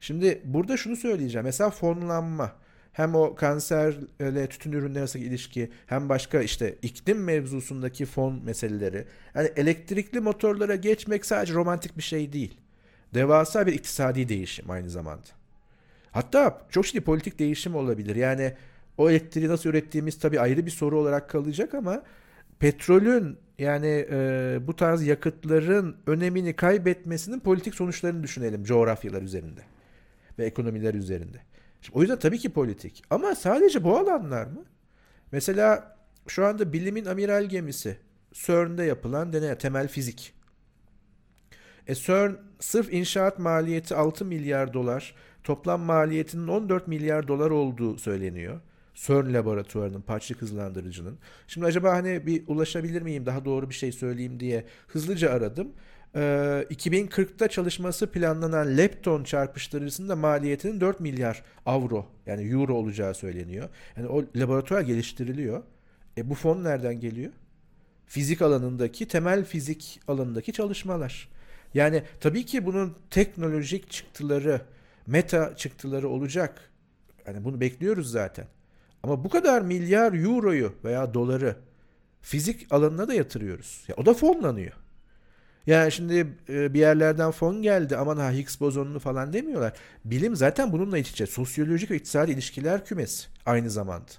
Şimdi 0.00 0.42
burada 0.44 0.76
şunu 0.76 0.96
söyleyeceğim. 0.96 1.44
Mesela 1.44 1.70
fonlanma 1.70 2.52
hem 2.92 3.14
o 3.14 3.34
kanserle 3.34 4.46
tütün 4.48 4.72
ürünleri 4.72 4.98
arasındaki 4.98 5.28
ilişki 5.28 5.70
hem 5.86 6.08
başka 6.08 6.40
işte 6.40 6.74
iklim 6.82 7.24
mevzusundaki 7.24 8.06
fon 8.06 8.44
meseleleri. 8.44 9.04
Yani 9.34 9.50
elektrikli 9.56 10.20
motorlara 10.20 10.74
geçmek 10.76 11.26
sadece 11.26 11.54
romantik 11.54 11.96
bir 11.96 12.02
şey 12.02 12.32
değil. 12.32 12.60
Devasa 13.14 13.66
bir 13.66 13.72
iktisadi 13.72 14.28
değişim 14.28 14.70
aynı 14.70 14.90
zamanda. 14.90 15.37
Hatta 16.18 16.66
çok 16.70 16.84
ciddi 16.84 17.00
politik 17.00 17.38
değişim 17.38 17.74
olabilir. 17.74 18.16
Yani 18.16 18.54
o 18.96 19.10
elektriği 19.10 19.48
nasıl 19.48 19.70
ürettiğimiz 19.70 20.18
tabii 20.18 20.40
ayrı 20.40 20.66
bir 20.66 20.70
soru 20.70 20.98
olarak 20.98 21.30
kalacak 21.30 21.74
ama 21.74 22.02
petrolün 22.58 23.38
yani 23.58 24.06
e, 24.10 24.58
bu 24.66 24.76
tarz 24.76 25.06
yakıtların 25.06 25.96
önemini 26.06 26.56
kaybetmesinin 26.56 27.40
politik 27.40 27.74
sonuçlarını 27.74 28.22
düşünelim 28.22 28.64
coğrafyalar 28.64 29.22
üzerinde 29.22 29.60
ve 30.38 30.44
ekonomiler 30.44 30.94
üzerinde. 30.94 31.40
Şimdi 31.82 31.98
o 31.98 32.00
yüzden 32.00 32.18
tabii 32.18 32.38
ki 32.38 32.50
politik. 32.50 33.02
Ama 33.10 33.34
sadece 33.34 33.84
bu 33.84 33.98
alanlar 33.98 34.46
mı? 34.46 34.64
Mesela 35.32 35.96
şu 36.28 36.46
anda 36.46 36.72
bilimin 36.72 37.04
amiral 37.04 37.44
gemisi 37.44 37.96
CERN'de 38.32 38.84
yapılan 38.84 39.32
deney 39.32 39.54
temel 39.54 39.88
fizik. 39.88 40.34
E 41.86 41.94
CERN 41.94 42.36
sırf 42.60 42.92
inşaat 42.92 43.38
maliyeti 43.38 43.94
6 43.94 44.24
milyar 44.24 44.72
dolar, 44.72 45.14
toplam 45.48 45.80
maliyetinin 45.80 46.48
14 46.48 46.88
milyar 46.88 47.28
dolar 47.28 47.50
olduğu 47.50 47.98
söyleniyor. 47.98 48.60
CERN 48.94 49.34
laboratuvarının, 49.34 50.00
parçacık 50.00 50.42
hızlandırıcının. 50.42 51.18
Şimdi 51.46 51.66
acaba 51.66 51.92
hani 51.92 52.26
bir 52.26 52.42
ulaşabilir 52.46 53.02
miyim, 53.02 53.26
daha 53.26 53.44
doğru 53.44 53.70
bir 53.70 53.74
şey 53.74 53.92
söyleyeyim 53.92 54.40
diye 54.40 54.64
hızlıca 54.88 55.30
aradım. 55.30 55.68
Ee, 56.14 56.20
2040'ta 56.70 57.48
çalışması 57.48 58.06
planlanan 58.10 58.76
lepton 58.76 59.24
çarpıştırıcısının 59.24 60.08
da 60.08 60.16
maliyetinin 60.16 60.80
4 60.80 61.00
milyar 61.00 61.42
avro 61.66 62.06
yani 62.26 62.50
euro 62.50 62.74
olacağı 62.74 63.14
söyleniyor. 63.14 63.68
Yani 63.96 64.08
o 64.08 64.24
laboratuvar 64.36 64.80
geliştiriliyor. 64.80 65.62
E 66.18 66.30
bu 66.30 66.34
fon 66.34 66.64
nereden 66.64 67.00
geliyor? 67.00 67.32
Fizik 68.06 68.42
alanındaki, 68.42 69.08
temel 69.08 69.44
fizik 69.44 70.00
alanındaki 70.08 70.52
çalışmalar. 70.52 71.28
Yani 71.74 72.02
tabii 72.20 72.46
ki 72.46 72.66
bunun 72.66 72.94
teknolojik 73.10 73.90
çıktıları, 73.90 74.60
meta 75.08 75.56
çıktıları 75.56 76.08
olacak. 76.08 76.70
Yani 77.26 77.44
bunu 77.44 77.60
bekliyoruz 77.60 78.10
zaten. 78.10 78.46
Ama 79.02 79.24
bu 79.24 79.28
kadar 79.28 79.62
milyar 79.62 80.12
euroyu 80.12 80.74
veya 80.84 81.14
doları 81.14 81.56
fizik 82.22 82.72
alanına 82.72 83.08
da 83.08 83.14
yatırıyoruz. 83.14 83.84
Ya 83.88 83.94
o 83.98 84.06
da 84.06 84.14
fonlanıyor. 84.14 84.72
Yani 85.66 85.92
şimdi 85.92 86.26
e, 86.48 86.74
bir 86.74 86.80
yerlerden 86.80 87.30
fon 87.30 87.62
geldi 87.62 87.96
aman 87.96 88.16
ha 88.16 88.32
Higgs 88.32 88.60
bozonunu 88.60 88.98
falan 88.98 89.32
demiyorlar. 89.32 89.72
Bilim 90.04 90.36
zaten 90.36 90.72
bununla 90.72 90.98
iç 90.98 91.10
içe. 91.10 91.26
Sosyolojik 91.26 91.90
ve 91.90 91.96
iktisadi 91.96 92.30
ilişkiler 92.30 92.84
kümesi 92.84 93.28
aynı 93.46 93.70
zamanda. 93.70 94.10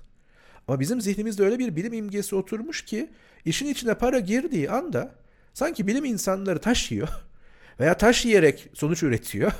Ama 0.68 0.80
bizim 0.80 1.02
zihnimizde 1.02 1.44
öyle 1.44 1.60
bir 1.60 1.76
bilim 1.76 1.94
imgesi 1.94 2.36
oturmuş 2.36 2.86
ki 2.86 3.10
işin 3.46 3.68
içine 3.68 3.94
para 3.94 4.20
girdiği 4.20 4.70
anda 4.70 5.16
sanki 5.54 5.88
bilim 5.88 6.06
insanları 6.06 6.60
taş 6.60 6.92
yiyor 6.92 7.10
veya 7.80 7.98
taş 7.98 8.26
yiyerek 8.26 8.70
sonuç 8.74 9.04
üretiyor. 9.04 9.52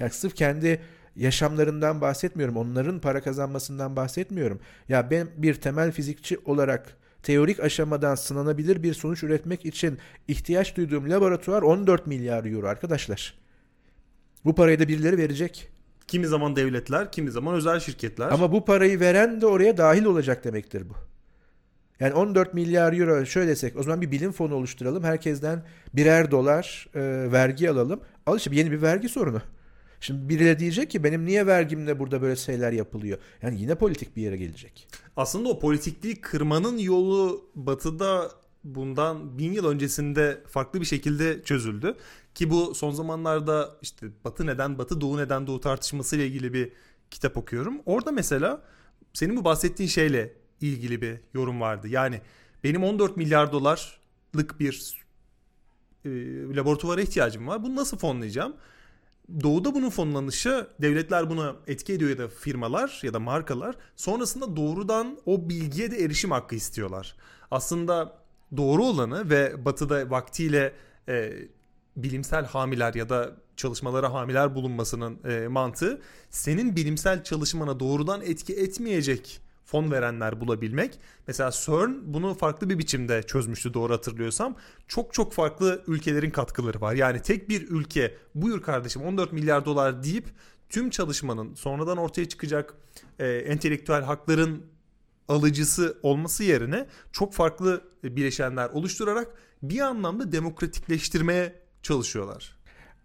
Yani 0.00 0.10
sırf 0.10 0.34
kendi 0.34 0.80
yaşamlarından 1.16 2.00
bahsetmiyorum. 2.00 2.56
Onların 2.56 3.00
para 3.00 3.20
kazanmasından 3.20 3.96
bahsetmiyorum. 3.96 4.60
Ya 4.88 5.10
ben 5.10 5.28
bir 5.36 5.54
temel 5.54 5.92
fizikçi 5.92 6.38
olarak 6.44 6.96
teorik 7.22 7.60
aşamadan 7.60 8.14
sınanabilir 8.14 8.82
bir 8.82 8.94
sonuç 8.94 9.22
üretmek 9.22 9.66
için 9.66 9.98
ihtiyaç 10.28 10.76
duyduğum 10.76 11.10
laboratuvar 11.10 11.62
14 11.62 12.06
milyar 12.06 12.44
euro 12.44 12.66
arkadaşlar. 12.66 13.34
Bu 14.44 14.54
parayı 14.54 14.78
da 14.78 14.88
birileri 14.88 15.18
verecek. 15.18 15.68
Kimi 16.06 16.26
zaman 16.26 16.56
devletler, 16.56 17.12
kimi 17.12 17.30
zaman 17.30 17.54
özel 17.54 17.80
şirketler. 17.80 18.28
Ama 18.30 18.52
bu 18.52 18.64
parayı 18.64 19.00
veren 19.00 19.40
de 19.40 19.46
oraya 19.46 19.76
dahil 19.76 20.04
olacak 20.04 20.44
demektir 20.44 20.88
bu. 20.88 20.94
Yani 22.00 22.14
14 22.14 22.54
milyar 22.54 22.92
euro 22.92 23.26
şöyle 23.26 23.48
desek 23.48 23.76
o 23.76 23.82
zaman 23.82 24.00
bir 24.00 24.10
bilim 24.10 24.32
fonu 24.32 24.54
oluşturalım. 24.54 25.04
Herkesten 25.04 25.62
birer 25.94 26.30
dolar 26.30 26.88
e, 26.94 27.00
vergi 27.32 27.70
alalım. 27.70 28.00
Al 28.26 28.36
işte 28.36 28.50
yeni 28.52 28.70
bir 28.72 28.82
vergi 28.82 29.08
sorunu. 29.08 29.42
Şimdi 30.06 30.28
birileri 30.28 30.58
diyecek 30.58 30.90
ki 30.90 31.04
benim 31.04 31.26
niye 31.26 31.46
vergimle 31.46 31.98
burada 31.98 32.22
böyle 32.22 32.36
şeyler 32.36 32.72
yapılıyor? 32.72 33.18
Yani 33.42 33.60
yine 33.60 33.74
politik 33.74 34.16
bir 34.16 34.22
yere 34.22 34.36
gelecek. 34.36 34.88
Aslında 35.16 35.48
o 35.48 35.58
politikliği 35.58 36.20
kırmanın 36.20 36.78
yolu 36.78 37.50
batıda 37.54 38.30
bundan 38.64 39.38
bin 39.38 39.52
yıl 39.52 39.66
öncesinde 39.66 40.42
farklı 40.48 40.80
bir 40.80 40.86
şekilde 40.86 41.42
çözüldü. 41.42 41.94
Ki 42.34 42.50
bu 42.50 42.74
son 42.74 42.90
zamanlarda 42.90 43.76
işte 43.82 44.06
batı 44.24 44.46
neden 44.46 44.78
batı 44.78 45.00
doğu 45.00 45.18
neden 45.18 45.46
doğu 45.46 45.60
tartışması 45.60 46.16
ile 46.16 46.26
ilgili 46.26 46.52
bir 46.52 46.72
kitap 47.10 47.36
okuyorum. 47.36 47.80
Orada 47.86 48.12
mesela 48.12 48.62
senin 49.12 49.36
bu 49.36 49.44
bahsettiğin 49.44 49.88
şeyle 49.88 50.32
ilgili 50.60 51.02
bir 51.02 51.20
yorum 51.34 51.60
vardı. 51.60 51.88
Yani 51.88 52.20
benim 52.64 52.84
14 52.84 53.16
milyar 53.16 53.52
dolarlık 53.52 54.60
bir 54.60 55.04
e, 56.04 56.10
laboratuvara 56.56 57.00
ihtiyacım 57.00 57.46
var. 57.46 57.62
Bunu 57.62 57.76
nasıl 57.76 57.98
fonlayacağım? 57.98 58.56
Doğuda 59.42 59.74
bunun 59.74 59.90
fonlanışı 59.90 60.66
devletler 60.80 61.30
buna 61.30 61.56
etki 61.66 61.92
ediyor 61.92 62.10
ya 62.10 62.18
da 62.18 62.28
firmalar 62.28 63.00
ya 63.02 63.14
da 63.14 63.20
markalar 63.20 63.76
sonrasında 63.96 64.56
doğrudan 64.56 65.18
o 65.26 65.48
bilgiye 65.48 65.90
de 65.90 65.96
erişim 65.96 66.30
hakkı 66.30 66.54
istiyorlar. 66.54 67.16
Aslında 67.50 68.12
doğru 68.56 68.84
olanı 68.84 69.30
ve 69.30 69.64
batıda 69.64 70.10
vaktiyle 70.10 70.72
e, 71.08 71.32
bilimsel 71.96 72.44
hamiler 72.44 72.94
ya 72.94 73.08
da 73.08 73.36
çalışmalara 73.56 74.12
hamiler 74.12 74.54
bulunmasının 74.54 75.18
e, 75.24 75.48
mantığı 75.48 76.00
senin 76.30 76.76
bilimsel 76.76 77.24
çalışmana 77.24 77.80
doğrudan 77.80 78.22
etki 78.22 78.54
etmeyecek 78.54 79.40
fon 79.66 79.90
verenler 79.90 80.40
bulabilmek. 80.40 81.00
Mesela 81.26 81.50
CERN 81.50 81.94
bunu 82.04 82.34
farklı 82.34 82.68
bir 82.68 82.78
biçimde 82.78 83.22
çözmüştü 83.22 83.74
doğru 83.74 83.92
hatırlıyorsam. 83.92 84.56
Çok 84.88 85.14
çok 85.14 85.32
farklı 85.32 85.82
ülkelerin 85.86 86.30
katkıları 86.30 86.80
var. 86.80 86.94
Yani 86.94 87.22
tek 87.22 87.48
bir 87.48 87.68
ülke 87.68 88.14
buyur 88.34 88.62
kardeşim 88.62 89.02
14 89.02 89.32
milyar 89.32 89.64
dolar 89.64 90.02
deyip 90.02 90.28
tüm 90.68 90.90
çalışmanın 90.90 91.54
sonradan 91.54 91.96
ortaya 91.96 92.28
çıkacak 92.28 92.74
e, 93.18 93.26
entelektüel 93.28 94.02
hakların 94.02 94.62
alıcısı 95.28 95.98
olması 96.02 96.44
yerine 96.44 96.86
çok 97.12 97.34
farklı 97.34 97.80
bileşenler 98.04 98.68
oluşturarak 98.68 99.34
bir 99.62 99.80
anlamda 99.80 100.32
demokratikleştirmeye 100.32 101.54
çalışıyorlar. 101.82 102.56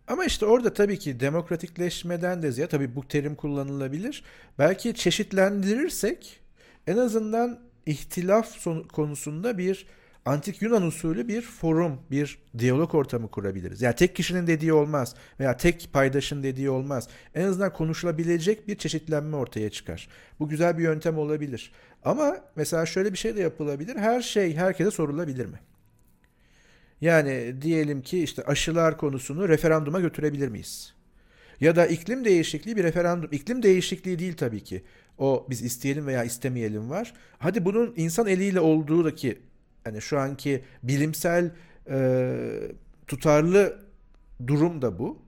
Ama 0.07 0.25
işte 0.25 0.45
orada 0.45 0.73
tabii 0.73 0.99
ki 0.99 1.19
demokratikleşmeden 1.19 2.41
de 2.41 2.51
ziyade 2.51 2.69
tabii 2.69 2.95
bu 2.95 3.07
terim 3.07 3.35
kullanılabilir. 3.35 4.23
Belki 4.59 4.95
çeşitlendirirsek 4.95 6.40
en 6.87 6.97
azından 6.97 7.59
ihtilaf 7.85 8.65
konusunda 8.93 9.57
bir 9.57 9.85
antik 10.25 10.61
Yunan 10.61 10.83
usulü 10.83 11.27
bir 11.27 11.41
forum, 11.41 11.99
bir 12.11 12.39
diyalog 12.57 12.95
ortamı 12.95 13.31
kurabiliriz. 13.31 13.81
Yani 13.81 13.95
tek 13.95 14.15
kişinin 14.15 14.47
dediği 14.47 14.73
olmaz 14.73 15.15
veya 15.39 15.57
tek 15.57 15.89
paydaşın 15.93 16.43
dediği 16.43 16.69
olmaz. 16.69 17.07
En 17.35 17.45
azından 17.45 17.73
konuşulabilecek 17.73 18.67
bir 18.67 18.77
çeşitlenme 18.77 19.37
ortaya 19.37 19.69
çıkar. 19.69 20.07
Bu 20.39 20.49
güzel 20.49 20.77
bir 20.77 20.83
yöntem 20.83 21.17
olabilir. 21.17 21.71
Ama 22.03 22.37
mesela 22.55 22.85
şöyle 22.85 23.13
bir 23.13 23.17
şey 23.17 23.35
de 23.35 23.41
yapılabilir. 23.41 23.95
Her 23.95 24.21
şey 24.21 24.55
herkese 24.55 24.91
sorulabilir 24.91 25.45
mi? 25.45 25.59
Yani 27.01 27.61
diyelim 27.61 28.01
ki 28.01 28.23
işte 28.23 28.43
aşılar 28.43 28.97
konusunu 28.97 29.49
referanduma 29.49 29.99
götürebilir 29.99 30.47
miyiz? 30.47 30.93
Ya 31.61 31.75
da 31.75 31.85
iklim 31.85 32.25
değişikliği 32.25 32.77
bir 32.77 32.83
referandum. 32.83 33.29
İklim 33.31 33.63
değişikliği 33.63 34.19
değil 34.19 34.37
tabii 34.37 34.63
ki. 34.63 34.83
O 35.17 35.47
biz 35.49 35.61
isteyelim 35.61 36.07
veya 36.07 36.23
istemeyelim 36.23 36.89
var. 36.89 37.13
Hadi 37.37 37.65
bunun 37.65 37.93
insan 37.97 38.27
eliyle 38.27 38.59
olduğu 38.59 39.05
da 39.05 39.15
ki 39.15 39.39
hani 39.83 40.01
şu 40.01 40.19
anki 40.19 40.63
bilimsel 40.83 41.51
e, 41.89 42.37
tutarlı 43.07 43.79
durum 44.47 44.81
da 44.81 44.99
bu. 44.99 45.19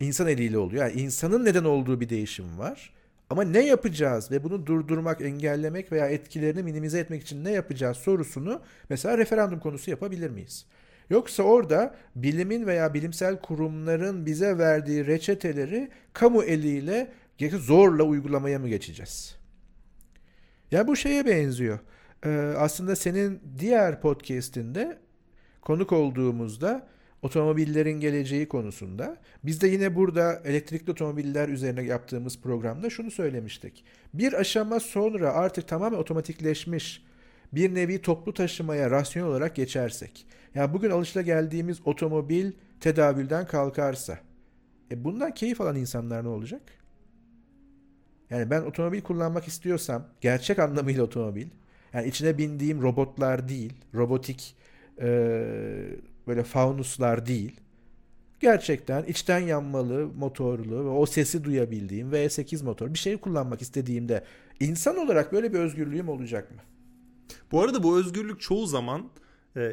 İnsan 0.00 0.28
eliyle 0.28 0.58
oluyor. 0.58 0.84
Yani 0.84 1.00
insanın 1.00 1.44
neden 1.44 1.64
olduğu 1.64 2.00
bir 2.00 2.08
değişim 2.08 2.58
var. 2.58 2.92
Ama 3.30 3.42
ne 3.42 3.66
yapacağız 3.66 4.30
ve 4.30 4.44
bunu 4.44 4.66
durdurmak, 4.66 5.20
engellemek 5.20 5.92
veya 5.92 6.08
etkilerini 6.08 6.62
minimize 6.62 6.98
etmek 6.98 7.22
için 7.22 7.44
ne 7.44 7.50
yapacağız 7.50 7.96
sorusunu 7.96 8.60
mesela 8.88 9.18
referandum 9.18 9.60
konusu 9.60 9.90
yapabilir 9.90 10.30
miyiz? 10.30 10.66
Yoksa 11.10 11.42
orada 11.42 11.94
bilimin 12.16 12.66
veya 12.66 12.94
bilimsel 12.94 13.40
kurumların 13.40 14.26
bize 14.26 14.58
verdiği 14.58 15.06
reçeteleri 15.06 15.88
kamu 16.12 16.42
eliyle 16.42 17.12
zorla 17.48 18.02
uygulamaya 18.02 18.58
mı 18.58 18.68
geçeceğiz? 18.68 19.36
Ya 20.70 20.86
bu 20.86 20.96
şeye 20.96 21.26
benziyor. 21.26 21.78
Ee, 22.24 22.54
aslında 22.58 22.96
senin 22.96 23.40
diğer 23.58 24.00
podcast'inde 24.00 24.98
konuk 25.62 25.92
olduğumuzda 25.92 26.88
otomobillerin 27.22 28.00
geleceği 28.00 28.48
konusunda 28.48 29.16
biz 29.44 29.60
de 29.60 29.68
yine 29.68 29.96
burada 29.96 30.42
elektrikli 30.44 30.90
otomobiller 30.90 31.48
üzerine 31.48 31.82
yaptığımız 31.82 32.40
programda 32.40 32.90
şunu 32.90 33.10
söylemiştik. 33.10 33.84
Bir 34.14 34.32
aşama 34.32 34.80
sonra 34.80 35.32
artık 35.32 35.68
tamamen 35.68 35.98
otomatikleşmiş 35.98 37.04
bir 37.52 37.74
nevi 37.74 38.02
toplu 38.02 38.34
taşımaya 38.34 38.90
rasyonel 38.90 39.30
olarak 39.30 39.56
geçersek. 39.56 40.26
Yani 40.54 40.72
bugün 40.74 40.90
alışla 40.90 41.22
geldiğimiz 41.22 41.78
otomobil 41.84 42.52
tedavülden 42.80 43.46
kalkarsa. 43.46 44.18
E 44.90 45.04
bundan 45.04 45.34
keyif 45.34 45.60
alan 45.60 45.76
insanlar 45.76 46.24
ne 46.24 46.28
olacak? 46.28 46.62
Yani 48.30 48.50
ben 48.50 48.62
otomobil 48.62 49.00
kullanmak 49.00 49.48
istiyorsam 49.48 50.06
gerçek 50.20 50.58
anlamıyla 50.58 51.02
otomobil. 51.02 51.46
Yani 51.92 52.08
içine 52.08 52.38
bindiğim 52.38 52.82
robotlar 52.82 53.48
değil, 53.48 53.72
robotik 53.94 54.56
e, 55.00 55.08
böyle 56.26 56.42
faunuslar 56.44 57.26
değil. 57.26 57.60
Gerçekten 58.40 59.04
içten 59.04 59.38
yanmalı, 59.38 60.06
motorlu 60.06 60.84
ve 60.84 60.88
o 60.88 61.06
sesi 61.06 61.44
duyabildiğim 61.44 62.12
V8 62.12 62.64
motor 62.64 62.94
bir 62.94 62.98
şey 62.98 63.16
kullanmak 63.16 63.62
istediğimde 63.62 64.24
insan 64.60 64.96
olarak 64.96 65.32
böyle 65.32 65.52
bir 65.52 65.58
özgürlüğüm 65.58 66.08
olacak 66.08 66.50
mı? 66.50 66.60
Bu 67.52 67.62
arada 67.62 67.82
bu 67.82 67.98
özgürlük 67.98 68.40
çoğu 68.40 68.66
zaman 68.66 69.10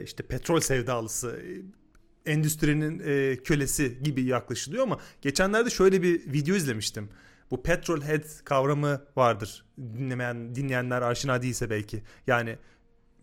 işte 0.03 0.23
petrol 0.23 0.59
sevdalısı, 0.59 1.39
endüstrinin 2.25 2.97
kölesi 3.35 4.03
gibi 4.03 4.23
yaklaşılıyor 4.23 4.83
ama 4.83 4.99
geçenlerde 5.21 5.69
şöyle 5.69 6.03
bir 6.03 6.33
video 6.33 6.55
izlemiştim. 6.55 7.09
Bu 7.51 7.63
petrol 7.63 8.01
head 8.01 8.23
kavramı 8.43 9.01
vardır. 9.15 9.65
Dinlemeyen 9.77 10.55
dinleyenler 10.55 11.01
aşina 11.01 11.41
değilse 11.41 11.69
belki. 11.69 12.03
Yani 12.27 12.57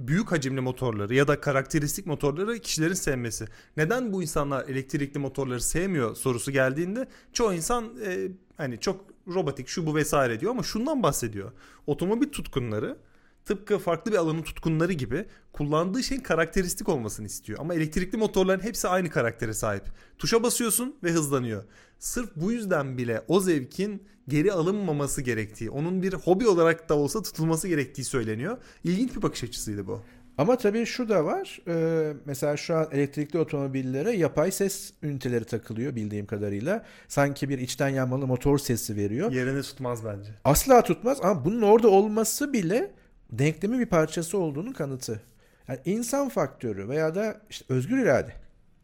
büyük 0.01 0.33
hacimli 0.33 0.61
motorları 0.61 1.15
ya 1.15 1.29
da 1.29 1.41
karakteristik 1.41 2.07
motorları 2.07 2.59
kişilerin 2.59 2.95
sevmesi. 2.95 3.47
Neden 3.77 4.13
bu 4.13 4.23
insanlar 4.23 4.69
elektrikli 4.69 5.19
motorları 5.19 5.61
sevmiyor 5.61 6.17
sorusu 6.17 6.51
geldiğinde 6.51 7.09
çoğu 7.33 7.55
insan 7.55 7.85
e, 8.07 8.29
hani 8.57 8.81
çok 8.81 9.05
robotik 9.29 9.69
şu 9.69 9.87
bu 9.87 9.97
vesaire 9.97 10.41
diyor 10.41 10.53
ama 10.53 10.63
şundan 10.63 11.03
bahsediyor. 11.03 11.53
Otomobil 11.87 12.29
tutkunları 12.29 12.97
tıpkı 13.45 13.79
farklı 13.79 14.13
bir 14.13 14.17
alanın 14.17 14.43
tutkunları 14.43 14.93
gibi 14.93 15.25
kullandığı 15.53 16.03
şeyin 16.03 16.23
karakteristik 16.23 16.89
olmasını 16.89 17.27
istiyor. 17.27 17.59
Ama 17.59 17.75
elektrikli 17.75 18.17
motorların 18.17 18.63
hepsi 18.63 18.89
aynı 18.89 19.11
karaktere 19.11 19.55
sahip. 19.55 19.85
Tuşa 20.19 20.43
basıyorsun 20.43 20.97
ve 21.05 21.11
hızlanıyor. 21.11 21.65
Sırf 21.99 22.31
bu 22.37 22.53
yüzden 22.53 22.99
bile 22.99 23.23
o 23.29 23.41
zevkin 23.41 24.03
geri 24.29 24.53
alınmaması 24.53 25.23
gerektiği, 25.23 25.71
onun 25.71 26.03
bir 26.03 26.13
hobi 26.13 26.49
olarak 26.49 26.89
da 26.89 26.95
olsa 26.95 27.23
tutulması 27.23 27.69
gerektiği 27.69 28.05
söyleniyor. 28.05 28.59
İlginç 28.85 29.17
bir 29.17 29.23
bakış 29.23 29.45
açısıydı 29.45 29.87
bu. 29.87 30.01
Ama 30.39 30.57
tabii 30.57 30.87
şu 30.87 31.09
da 31.09 31.25
var. 31.25 31.61
Ee, 31.69 32.13
mesela 32.25 32.57
şu 32.57 32.77
an 32.77 32.89
elektrikli 32.93 33.39
otomobillere 33.39 34.11
yapay 34.11 34.51
ses 34.51 34.93
üniteleri 35.03 35.45
takılıyor 35.45 35.95
bildiğim 35.95 36.27
kadarıyla. 36.27 36.85
Sanki 37.09 37.49
bir 37.49 37.59
içten 37.59 37.89
yanmalı 37.89 38.27
motor 38.27 38.59
sesi 38.59 38.97
veriyor. 38.97 39.33
Yerini 39.33 39.63
tutmaz 39.63 40.05
bence. 40.05 40.31
Asla 40.45 40.83
tutmaz 40.83 41.19
ama 41.23 41.45
bunun 41.45 41.63
orada 41.63 41.89
olması 41.89 42.53
bile 42.53 42.91
denklemin 43.39 43.81
bir 43.81 43.87
parçası 43.87 44.39
olduğunun 44.39 44.73
kanıtı. 44.73 45.21
Yani 45.69 45.79
insan 45.85 46.29
faktörü 46.29 46.89
veya 46.89 47.15
da 47.15 47.41
işte 47.51 47.65
özgür 47.69 47.99
irade. 47.99 48.33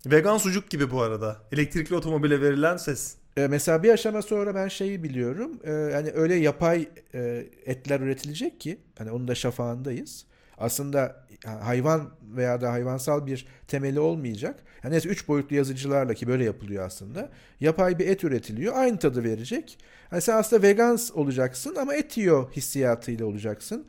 Vegan 0.06 0.38
sucuk 0.38 0.70
gibi 0.70 0.90
bu 0.90 1.02
arada. 1.02 1.36
Elektrikli 1.52 1.94
otomobile 1.94 2.40
verilen 2.40 2.76
ses. 2.76 3.14
Ee, 3.36 3.46
mesela 3.46 3.82
bir 3.82 3.90
aşama 3.90 4.22
sonra 4.22 4.54
ben 4.54 4.68
şeyi 4.68 5.02
biliyorum. 5.02 5.58
Ee, 5.64 5.72
yani 5.72 6.10
öyle 6.14 6.34
yapay 6.34 6.88
e, 7.14 7.46
etler 7.66 8.00
üretilecek 8.00 8.60
ki 8.60 8.78
hani 8.98 9.10
onun 9.10 9.28
da 9.28 9.34
şafağındayız. 9.34 10.26
Aslında 10.58 11.26
hayvan 11.44 12.10
veya 12.36 12.60
da 12.60 12.72
hayvansal 12.72 13.26
bir 13.26 13.46
temeli 13.68 14.00
olmayacak. 14.00 14.60
Yani 14.84 14.92
neyse 14.92 15.08
3 15.08 15.28
boyutlu 15.28 15.56
yazıcılarla 15.56 16.14
ki 16.14 16.28
böyle 16.28 16.44
yapılıyor 16.44 16.86
aslında. 16.86 17.30
Yapay 17.60 17.98
bir 17.98 18.08
et 18.08 18.24
üretiliyor. 18.24 18.76
Aynı 18.76 18.98
tadı 18.98 19.24
verecek. 19.24 19.78
Hani 20.10 20.20
sen 20.20 20.36
aslında 20.36 20.62
vegans 20.62 21.12
olacaksın 21.12 21.76
ama 21.76 21.94
et 21.94 22.18
yiyor 22.18 22.52
hissiyatıyla 22.52 23.26
olacaksın. 23.26 23.86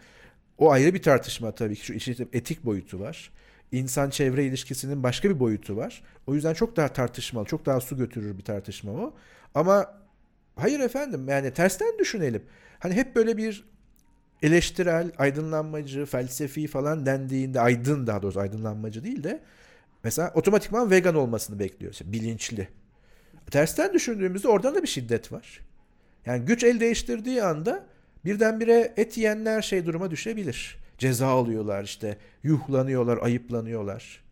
O 0.58 0.72
ayrı 0.72 0.94
bir 0.94 1.02
tartışma 1.02 1.52
tabii 1.52 1.76
ki. 1.76 1.86
Şu 1.86 1.94
işin 1.94 2.30
etik 2.34 2.66
boyutu 2.66 3.00
var. 3.00 3.32
İnsan 3.72 4.10
çevre 4.10 4.46
ilişkisinin 4.46 5.04
başka 5.04 5.30
bir 5.30 5.40
boyutu 5.40 5.78
var. 5.78 6.04
O 6.28 6.36
yüzden 6.36 6.54
çok 6.54 6.76
daha 6.78 6.88
tartışmalı, 6.88 7.46
çok 7.46 7.66
daha 7.66 7.82
su 7.82 7.98
götürür 7.98 8.38
bir 8.38 8.44
tartışma 8.44 8.92
o. 8.92 9.14
Ama 9.56 9.94
hayır 10.56 10.80
efendim 10.80 11.28
yani 11.28 11.54
tersten 11.54 12.00
düşünelim. 12.00 12.44
Hani 12.80 12.94
hep 12.94 13.16
böyle 13.16 13.38
bir 13.38 13.64
eleştirel, 14.42 15.12
aydınlanmacı, 15.18 16.06
felsefi 16.06 16.68
falan 16.68 17.06
dendiğinde 17.06 17.62
aydın 17.62 18.08
daha 18.08 18.22
doğrusu 18.22 18.40
aydınlanmacı 18.40 19.04
değil 19.04 19.24
de 19.24 19.44
mesela 20.04 20.32
otomatikman 20.36 20.92
vegan 20.92 21.16
olmasını 21.16 21.60
bekliyor. 21.60 21.96
Bilinçli. 22.04 22.68
Tersten 23.52 23.94
düşündüğümüzde 23.94 24.48
oradan 24.48 24.76
da 24.76 24.84
bir 24.84 24.88
şiddet 24.88 25.32
var. 25.32 25.60
Yani 26.26 26.46
güç 26.46 26.64
el 26.64 26.80
değiştirdiği 26.80 27.44
anda 27.44 27.86
birdenbire 28.26 28.94
et 28.98 29.18
yiyenler 29.18 29.62
şey 29.62 29.86
duruma 29.86 30.12
düşebilir. 30.12 30.78
Ceza 30.98 31.28
alıyorlar 31.28 31.84
işte, 31.84 32.18
yuhlanıyorlar, 32.44 33.18
ayıplanıyorlar. 33.18 34.24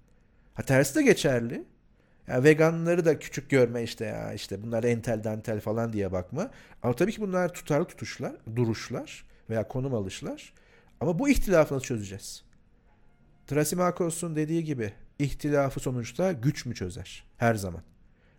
Ha 0.54 0.64
tersi 0.64 0.96
de 0.96 1.04
geçerli. 1.04 1.64
Yani 2.28 2.44
veganları 2.44 3.06
da 3.06 3.20
küçük 3.20 3.50
görme 3.50 3.84
işte 3.84 4.06
ya 4.06 4.34
işte 4.34 4.64
bunlar 4.64 4.84
entel 4.84 5.24
dantel 5.24 5.60
falan 5.60 5.94
diye 5.94 6.12
bakma. 6.12 6.52
Ama 6.84 6.94
tabii 6.94 7.12
ki 7.12 7.22
bunlar 7.22 7.54
tutarlı 7.54 7.86
tutuşlar, 7.86 8.36
duruşlar 8.56 9.26
veya 9.50 9.68
konum 9.68 9.94
alışlar. 9.94 10.54
Ama 11.00 11.20
bu 11.20 11.30
ihtilafı 11.30 11.76
nasıl 11.76 11.86
çözeceğiz? 11.86 12.44
Trasimakos'un 13.48 14.36
dediği 14.36 14.64
gibi 14.64 14.94
ihtilafı 15.20 15.80
sonuçta 15.80 16.32
güç 16.32 16.66
mü 16.66 16.76
çözer? 16.76 17.24
Her 17.38 17.56
zaman. 17.56 17.82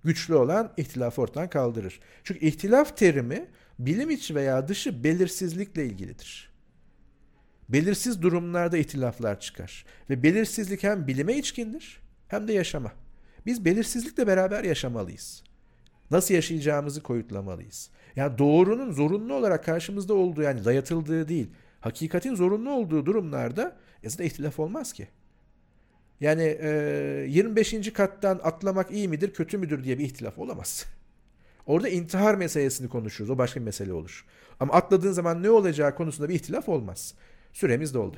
Güçlü 0.05 0.35
olan 0.35 0.73
ihtilafı 0.77 1.23
ortadan 1.23 1.51
kaldırır. 1.51 2.01
Çünkü 2.25 2.47
ihtilaf 2.47 2.97
terimi 2.97 3.47
bilim 3.87 4.11
içi 4.11 4.35
veya 4.35 4.69
dışı 4.69 5.05
belirsizlikle 5.05 5.87
ilgilidir. 5.87 6.51
Belirsiz 7.69 8.23
durumlarda 8.23 8.79
ihtilaflar 8.79 9.41
çıkar. 9.41 9.85
Ve 10.11 10.23
belirsizlik 10.23 10.83
hem 10.83 11.07
bilime 11.07 11.37
içkindir 11.37 12.01
hem 12.29 12.49
de 12.49 12.53
yaşama. 12.53 12.93
Biz 13.47 13.65
belirsizlikle 13.65 14.27
beraber 14.27 14.65
yaşamalıyız. 14.65 15.43
Nasıl 16.11 16.35
yaşayacağımızı 16.35 17.03
koyutlamalıyız. 17.03 17.91
Yani 18.17 18.39
doğrunun 18.39 18.93
zorunlu 18.93 19.35
olarak 19.35 19.65
karşımızda 19.65 20.15
olduğu 20.15 20.43
yani 20.43 20.65
dayatıldığı 20.65 21.29
değil, 21.29 21.51
hakikatin 21.81 22.35
zorunlu 22.35 22.71
olduğu 22.71 23.07
durumlarda 23.07 23.77
aslında 24.07 24.25
ihtilaf 24.25 24.59
olmaz 24.61 24.93
ki. 24.93 25.09
Yani 26.21 26.59
e, 26.61 27.27
25. 27.29 27.93
kattan 27.93 28.41
atlamak 28.43 28.91
iyi 28.91 29.09
midir, 29.09 29.33
kötü 29.33 29.59
müdür 29.59 29.85
diye 29.85 29.99
bir 29.99 30.05
ihtilaf 30.05 30.39
olamaz. 30.39 30.87
Orada 31.71 31.89
intihar 31.89 32.35
meselesini 32.35 32.89
konuşuruz. 32.89 33.31
O 33.31 33.39
başka 33.39 33.61
bir 33.61 33.65
mesele 33.65 33.93
olur. 33.93 34.25
Ama 34.61 34.73
atladığın 34.73 35.13
zaman 35.13 35.43
ne 35.43 35.51
olacağı 35.51 35.95
konusunda 35.95 36.29
bir 36.29 36.35
ihtilaf 36.35 36.69
olmaz. 36.69 37.15
Süremiz 37.53 37.95
doldu. 37.95 38.17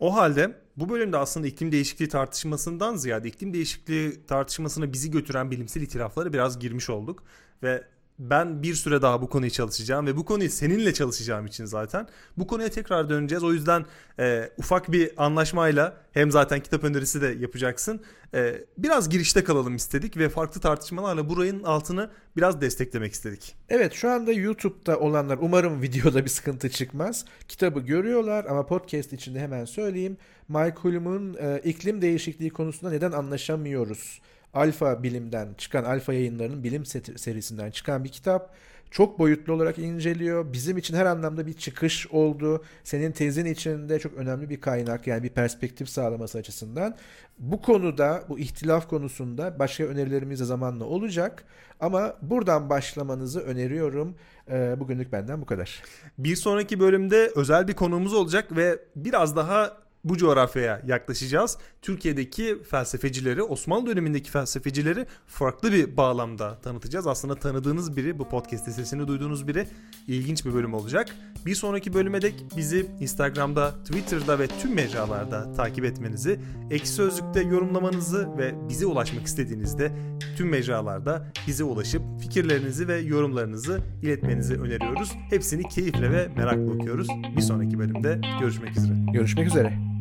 O 0.00 0.14
halde 0.14 0.56
bu 0.76 0.88
bölümde 0.88 1.16
aslında 1.16 1.46
iklim 1.46 1.72
değişikliği 1.72 2.08
tartışmasından 2.08 2.96
ziyade 2.96 3.28
iklim 3.28 3.54
değişikliği 3.54 4.26
tartışmasına 4.26 4.92
bizi 4.92 5.10
götüren 5.10 5.50
bilimsel 5.50 5.82
itiraflara 5.82 6.32
biraz 6.32 6.58
girmiş 6.58 6.90
olduk 6.90 7.24
ve 7.62 7.84
ben 8.18 8.62
bir 8.62 8.74
süre 8.74 9.02
daha 9.02 9.22
bu 9.22 9.28
konuyu 9.28 9.50
çalışacağım 9.50 10.06
ve 10.06 10.16
bu 10.16 10.24
konuyu 10.24 10.50
seninle 10.50 10.94
çalışacağım 10.94 11.46
için 11.46 11.64
zaten 11.64 12.08
bu 12.36 12.46
konuya 12.46 12.68
tekrar 12.68 13.10
döneceğiz. 13.10 13.44
O 13.44 13.52
yüzden 13.52 13.84
e, 14.18 14.50
ufak 14.58 14.92
bir 14.92 15.24
anlaşmayla 15.24 15.96
hem 16.12 16.30
zaten 16.30 16.60
kitap 16.60 16.84
önerisi 16.84 17.22
de 17.22 17.26
yapacaksın. 17.26 18.00
E, 18.34 18.64
biraz 18.78 19.08
girişte 19.08 19.44
kalalım 19.44 19.76
istedik 19.76 20.16
ve 20.16 20.28
farklı 20.28 20.60
tartışmalarla 20.60 21.28
burayın 21.28 21.62
altını 21.62 22.10
biraz 22.36 22.60
desteklemek 22.60 23.12
istedik. 23.12 23.56
Evet 23.68 23.92
şu 23.92 24.10
anda 24.10 24.32
YouTube'da 24.32 24.98
olanlar 24.98 25.38
umarım 25.40 25.82
videoda 25.82 26.24
bir 26.24 26.30
sıkıntı 26.30 26.70
çıkmaz. 26.70 27.24
Kitabı 27.48 27.80
görüyorlar 27.80 28.44
ama 28.44 28.66
podcast 28.66 29.12
içinde 29.12 29.40
hemen 29.40 29.64
söyleyeyim. 29.64 30.16
Mike 30.48 30.76
Hulme'un 30.82 31.34
e, 31.34 31.60
iklim 31.64 32.02
değişikliği 32.02 32.50
konusunda 32.50 32.92
neden 32.92 33.12
anlaşamıyoruz 33.12 34.20
Alfa 34.54 35.02
bilimden 35.02 35.48
çıkan 35.58 35.84
Alfa 35.84 36.12
yayınlarının 36.12 36.64
bilim 36.64 36.84
serisinden 37.16 37.70
çıkan 37.70 38.04
bir 38.04 38.08
kitap. 38.08 38.54
Çok 38.90 39.18
boyutlu 39.18 39.52
olarak 39.52 39.78
inceliyor. 39.78 40.52
Bizim 40.52 40.76
için 40.76 40.94
her 40.94 41.06
anlamda 41.06 41.46
bir 41.46 41.52
çıkış 41.52 42.06
oldu. 42.06 42.64
Senin 42.84 43.12
tezin 43.12 43.44
içinde 43.44 43.98
çok 43.98 44.14
önemli 44.14 44.50
bir 44.50 44.60
kaynak 44.60 45.06
yani 45.06 45.22
bir 45.22 45.28
perspektif 45.28 45.88
sağlaması 45.88 46.38
açısından. 46.38 46.96
Bu 47.38 47.62
konuda, 47.62 48.24
bu 48.28 48.38
ihtilaf 48.38 48.88
konusunda 48.88 49.58
başka 49.58 49.84
önerilerimiz 49.84 50.40
de 50.40 50.44
zamanla 50.44 50.84
olacak. 50.84 51.44
Ama 51.80 52.16
buradan 52.22 52.70
başlamanızı 52.70 53.40
öneriyorum. 53.40 54.14
Ee, 54.50 54.80
bugünlük 54.80 55.12
benden 55.12 55.40
bu 55.40 55.46
kadar. 55.46 55.82
Bir 56.18 56.36
sonraki 56.36 56.80
bölümde 56.80 57.32
özel 57.36 57.68
bir 57.68 57.74
konuğumuz 57.74 58.14
olacak 58.14 58.56
ve 58.56 58.78
biraz 58.96 59.36
daha 59.36 59.81
bu 60.04 60.16
coğrafyaya 60.16 60.82
yaklaşacağız. 60.86 61.58
Türkiye'deki 61.82 62.58
felsefecileri, 62.70 63.42
Osmanlı 63.42 63.86
dönemindeki 63.86 64.30
felsefecileri 64.30 65.06
farklı 65.26 65.72
bir 65.72 65.96
bağlamda 65.96 66.60
tanıtacağız. 66.60 67.06
Aslında 67.06 67.34
tanıdığınız 67.34 67.96
biri, 67.96 68.18
bu 68.18 68.28
podcast'te 68.28 68.70
sesini 68.70 69.08
duyduğunuz 69.08 69.48
biri 69.48 69.66
ilginç 70.08 70.44
bir 70.44 70.54
bölüm 70.54 70.74
olacak. 70.74 71.08
Bir 71.46 71.54
sonraki 71.54 71.94
bölüme 71.94 72.22
dek 72.22 72.34
bizi 72.56 72.86
Instagram'da, 73.00 73.70
Twitter'da 73.84 74.38
ve 74.38 74.46
tüm 74.46 74.74
mecralarda 74.74 75.52
takip 75.52 75.84
etmenizi, 75.84 76.40
Ekşi 76.70 76.88
Sözlük'te 76.88 77.42
yorumlamanızı 77.42 78.38
ve 78.38 78.54
bize 78.68 78.86
ulaşmak 78.86 79.26
istediğinizde 79.26 79.92
tüm 80.36 80.48
mecralarda 80.48 81.32
bize 81.46 81.64
ulaşıp 81.64 82.02
fikirlerinizi 82.20 82.88
ve 82.88 82.98
yorumlarınızı 82.98 83.80
iletmenizi 84.02 84.54
öneriyoruz. 84.54 85.12
Hepsini 85.30 85.68
keyifle 85.68 86.10
ve 86.10 86.28
merakla 86.36 86.72
okuyoruz. 86.72 87.08
Bir 87.36 87.42
sonraki 87.42 87.78
bölümde 87.78 88.20
görüşmek 88.40 88.76
üzere. 88.76 88.94
Görüşmek 89.12 89.46
üzere. 89.46 89.91